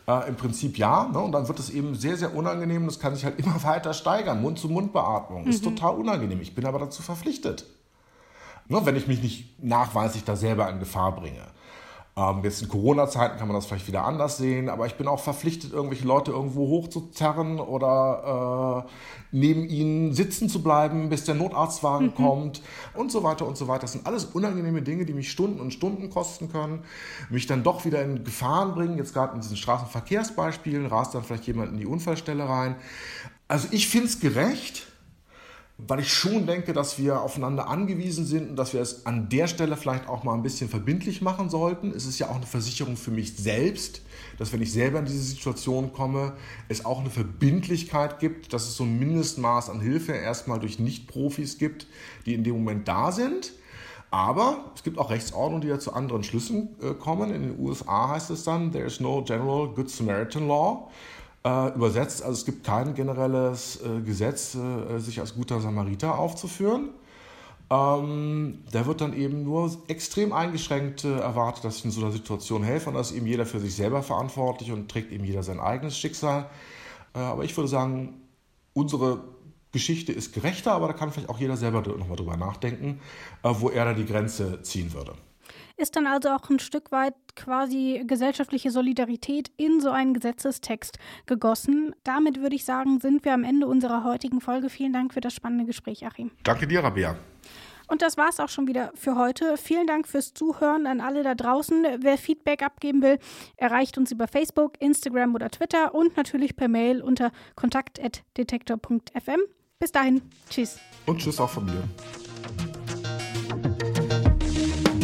Äh, 0.05 0.27
Im 0.27 0.35
Prinzip 0.35 0.77
ja. 0.77 1.07
Ne? 1.07 1.19
Und 1.19 1.31
dann 1.31 1.47
wird 1.47 1.59
es 1.59 1.69
eben 1.69 1.95
sehr, 1.95 2.17
sehr 2.17 2.35
unangenehm. 2.35 2.85
Das 2.87 2.99
kann 2.99 3.15
sich 3.15 3.23
halt 3.23 3.39
immer 3.39 3.55
weiter 3.63 3.93
steigern. 3.93 4.41
Mund-zu-Mund-Beatmung 4.41 5.45
mhm. 5.45 5.49
ist 5.49 5.63
total 5.63 5.95
unangenehm. 5.95 6.41
Ich 6.41 6.53
bin 6.53 6.65
aber 6.65 6.79
dazu 6.79 7.01
verpflichtet 7.01 7.65
ne, 8.67 8.81
wenn 8.83 8.95
ich 8.95 9.07
mich 9.07 9.21
nicht 9.21 9.63
nachweislich 9.63 10.23
da 10.23 10.35
selber 10.35 10.69
in 10.69 10.79
Gefahr 10.79 11.15
bringe. 11.15 11.41
Ähm, 12.17 12.39
jetzt 12.43 12.61
in 12.61 12.69
Corona-Zeiten 12.69 13.37
kann 13.37 13.49
man 13.49 13.55
das 13.55 13.65
vielleicht 13.65 13.89
wieder 13.89 14.05
anders 14.05 14.37
sehen, 14.37 14.69
aber 14.69 14.85
ich 14.85 14.95
bin 14.95 15.05
auch 15.05 15.19
verpflichtet, 15.19 15.73
irgendwelche 15.73 16.07
Leute 16.07 16.31
irgendwo 16.31 16.69
hochzuzerren 16.69 17.59
oder 17.59 18.85
äh, 18.85 18.91
neben 19.33 19.65
ihnen 19.67 20.13
sitzen 20.13 20.47
zu 20.47 20.63
bleiben, 20.63 21.09
bis 21.09 21.25
der 21.25 21.35
Notarztwagen 21.35 22.07
mhm. 22.07 22.15
kommt 22.15 22.61
und 22.93 23.11
so 23.11 23.23
weiter 23.23 23.45
und 23.45 23.57
so 23.57 23.67
weiter. 23.67 23.81
Das 23.81 23.91
sind 23.91 24.07
alles 24.07 24.23
unangenehme 24.23 24.81
Dinge, 24.81 25.05
die 25.05 25.13
mich 25.13 25.29
Stunden 25.29 25.59
und 25.59 25.73
Stunden 25.73 26.09
kosten 26.09 26.49
können, 26.49 26.85
mich 27.29 27.47
dann 27.47 27.63
doch 27.63 27.83
wieder 27.83 28.01
in 28.01 28.23
Gefahren 28.23 28.75
bringen. 28.75 28.97
Jetzt 28.97 29.13
gerade 29.13 29.35
in 29.35 29.41
diesen 29.41 29.57
Straßenverkehrsbeispielen 29.57 30.85
rast 30.85 31.15
dann 31.15 31.23
vielleicht 31.23 31.47
jemand 31.47 31.73
in 31.73 31.77
die 31.77 31.85
Unfallstelle 31.85 32.47
rein. 32.47 32.77
Also 33.49 33.67
ich 33.71 33.89
finde 33.89 34.07
es 34.07 34.21
gerecht 34.21 34.87
weil 35.77 35.99
ich 35.99 36.13
schon 36.13 36.47
denke, 36.47 36.71
dass 36.71 36.97
wir 36.97 37.21
aufeinander 37.21 37.67
angewiesen 37.67 38.25
sind 38.25 38.49
und 38.49 38.55
dass 38.55 38.73
wir 38.73 38.79
es 38.79 39.05
an 39.05 39.27
der 39.27 39.47
Stelle 39.47 39.75
vielleicht 39.75 40.07
auch 40.07 40.23
mal 40.23 40.33
ein 40.33 40.41
bisschen 40.41 40.69
verbindlich 40.69 41.21
machen 41.21 41.49
sollten. 41.49 41.91
Es 41.91 42.05
ist 42.05 42.17
ja 42.17 42.29
auch 42.29 42.37
eine 42.37 42.45
Versicherung 42.45 42.95
für 42.95 43.11
mich 43.11 43.35
selbst, 43.35 44.01
dass 44.37 44.53
wenn 44.53 44.61
ich 44.61 44.71
selber 44.71 44.99
in 44.99 45.05
diese 45.05 45.21
Situation 45.21 45.91
komme, 45.91 46.33
es 46.69 46.85
auch 46.85 47.01
eine 47.01 47.09
Verbindlichkeit 47.09 48.19
gibt, 48.19 48.53
dass 48.53 48.63
es 48.63 48.77
so 48.77 48.85
ein 48.85 48.97
Mindestmaß 48.97 49.69
an 49.69 49.81
Hilfe 49.81 50.13
erstmal 50.13 50.59
durch 50.59 50.79
Nicht-Profis 50.79 51.57
gibt, 51.57 51.87
die 52.25 52.35
in 52.35 52.45
dem 52.45 52.55
Moment 52.55 52.87
da 52.87 53.11
sind. 53.11 53.51
Aber 54.11 54.71
es 54.75 54.83
gibt 54.83 54.97
auch 54.97 55.09
Rechtsordnungen, 55.09 55.61
die 55.61 55.67
ja 55.67 55.77
zu 55.77 55.91
anderen 55.91 56.23
Schlüssen 56.23 56.69
äh, 56.81 56.93
kommen. 56.93 57.33
In 57.33 57.41
den 57.41 57.59
USA 57.59 58.09
heißt 58.11 58.29
es 58.29 58.45
dann, 58.45 58.71
there 58.71 58.85
is 58.85 59.01
no 59.01 59.21
general 59.21 59.67
Good 59.67 59.89
Samaritan 59.89 60.47
Law 60.47 60.89
äh, 61.45 61.67
übersetzt. 61.75 62.23
Also 62.23 62.33
es 62.33 62.45
gibt 62.45 62.65
kein 62.65 62.95
generelles 62.95 63.79
äh, 63.81 64.01
Gesetz, 64.01 64.55
äh, 64.55 64.97
sich 64.99 65.19
als 65.19 65.35
guter 65.35 65.61
Samariter 65.61 66.17
aufzuführen. 66.17 66.89
Ähm, 67.69 68.63
da 68.71 68.85
wird 68.85 69.01
dann 69.01 69.13
eben 69.13 69.43
nur 69.43 69.71
extrem 69.87 70.33
eingeschränkt 70.33 71.03
äh, 71.03 71.19
erwartet, 71.19 71.63
dass 71.63 71.77
ich 71.77 71.85
in 71.85 71.91
so 71.91 72.01
einer 72.01 72.11
Situation 72.11 72.63
helfe 72.63 72.89
und 72.89 72.95
da 72.95 73.01
ist 73.01 73.11
eben 73.11 73.25
jeder 73.25 73.45
für 73.45 73.59
sich 73.59 73.75
selber 73.75 74.03
verantwortlich 74.03 74.71
und 74.71 74.89
trägt 74.89 75.11
eben 75.11 75.23
jeder 75.23 75.43
sein 75.43 75.59
eigenes 75.59 75.97
Schicksal. 75.97 76.49
Äh, 77.13 77.19
aber 77.19 77.43
ich 77.43 77.55
würde 77.55 77.67
sagen, 77.67 78.21
unsere 78.73 79.23
Geschichte 79.71 80.11
ist 80.13 80.33
gerechter, 80.33 80.73
aber 80.73 80.87
da 80.87 80.93
kann 80.93 81.11
vielleicht 81.11 81.29
auch 81.29 81.39
jeder 81.39 81.57
selber 81.57 81.81
nochmal 81.81 82.15
drüber 82.15 82.37
nachdenken, 82.37 83.01
wo 83.43 83.69
er 83.69 83.83
da 83.83 83.93
die 83.93 84.05
Grenze 84.05 84.61
ziehen 84.61 84.93
würde. 84.93 85.15
Ist 85.77 85.95
dann 85.95 86.07
also 86.07 86.29
auch 86.29 86.49
ein 86.49 86.59
Stück 86.59 86.91
weit 86.91 87.15
quasi 87.35 88.03
gesellschaftliche 88.07 88.71
Solidarität 88.71 89.51
in 89.57 89.81
so 89.81 89.89
einen 89.91 90.13
Gesetzestext 90.13 90.99
gegossen. 91.25 91.93
Damit 92.03 92.41
würde 92.41 92.55
ich 92.55 92.65
sagen, 92.65 92.99
sind 92.99 93.25
wir 93.25 93.33
am 93.33 93.43
Ende 93.43 93.67
unserer 93.67 94.03
heutigen 94.03 94.41
Folge. 94.41 94.69
Vielen 94.69 94.93
Dank 94.93 95.13
für 95.13 95.21
das 95.21 95.33
spannende 95.33 95.65
Gespräch, 95.65 96.05
Achim. 96.05 96.31
Danke 96.43 96.67
dir, 96.67 96.83
Rabia. 96.83 97.17
Und 97.87 98.01
das 98.01 98.17
war 98.17 98.29
es 98.29 98.39
auch 98.39 98.49
schon 98.49 98.67
wieder 98.67 98.91
für 98.95 99.15
heute. 99.15 99.57
Vielen 99.57 99.85
Dank 99.85 100.07
fürs 100.07 100.33
Zuhören 100.33 100.87
an 100.87 101.01
alle 101.01 101.23
da 101.23 101.35
draußen. 101.35 101.85
Wer 101.99 102.17
Feedback 102.17 102.63
abgeben 102.63 103.01
will, 103.01 103.19
erreicht 103.57 103.97
uns 103.97 104.11
über 104.11 104.27
Facebook, 104.27 104.73
Instagram 104.79 105.35
oder 105.35 105.49
Twitter 105.49 105.93
und 105.93 106.17
natürlich 106.17 106.55
per 106.55 106.67
Mail 106.67 107.01
unter 107.01 107.31
kontakt.detektor.fm. 107.55 109.39
Bis 109.77 109.91
dahin, 109.91 110.21
tschüss. 110.49 110.79
Und 111.05 111.19
tschüss 111.19 111.39
auch 111.39 111.49
von 111.49 111.65
mir. 111.65 111.83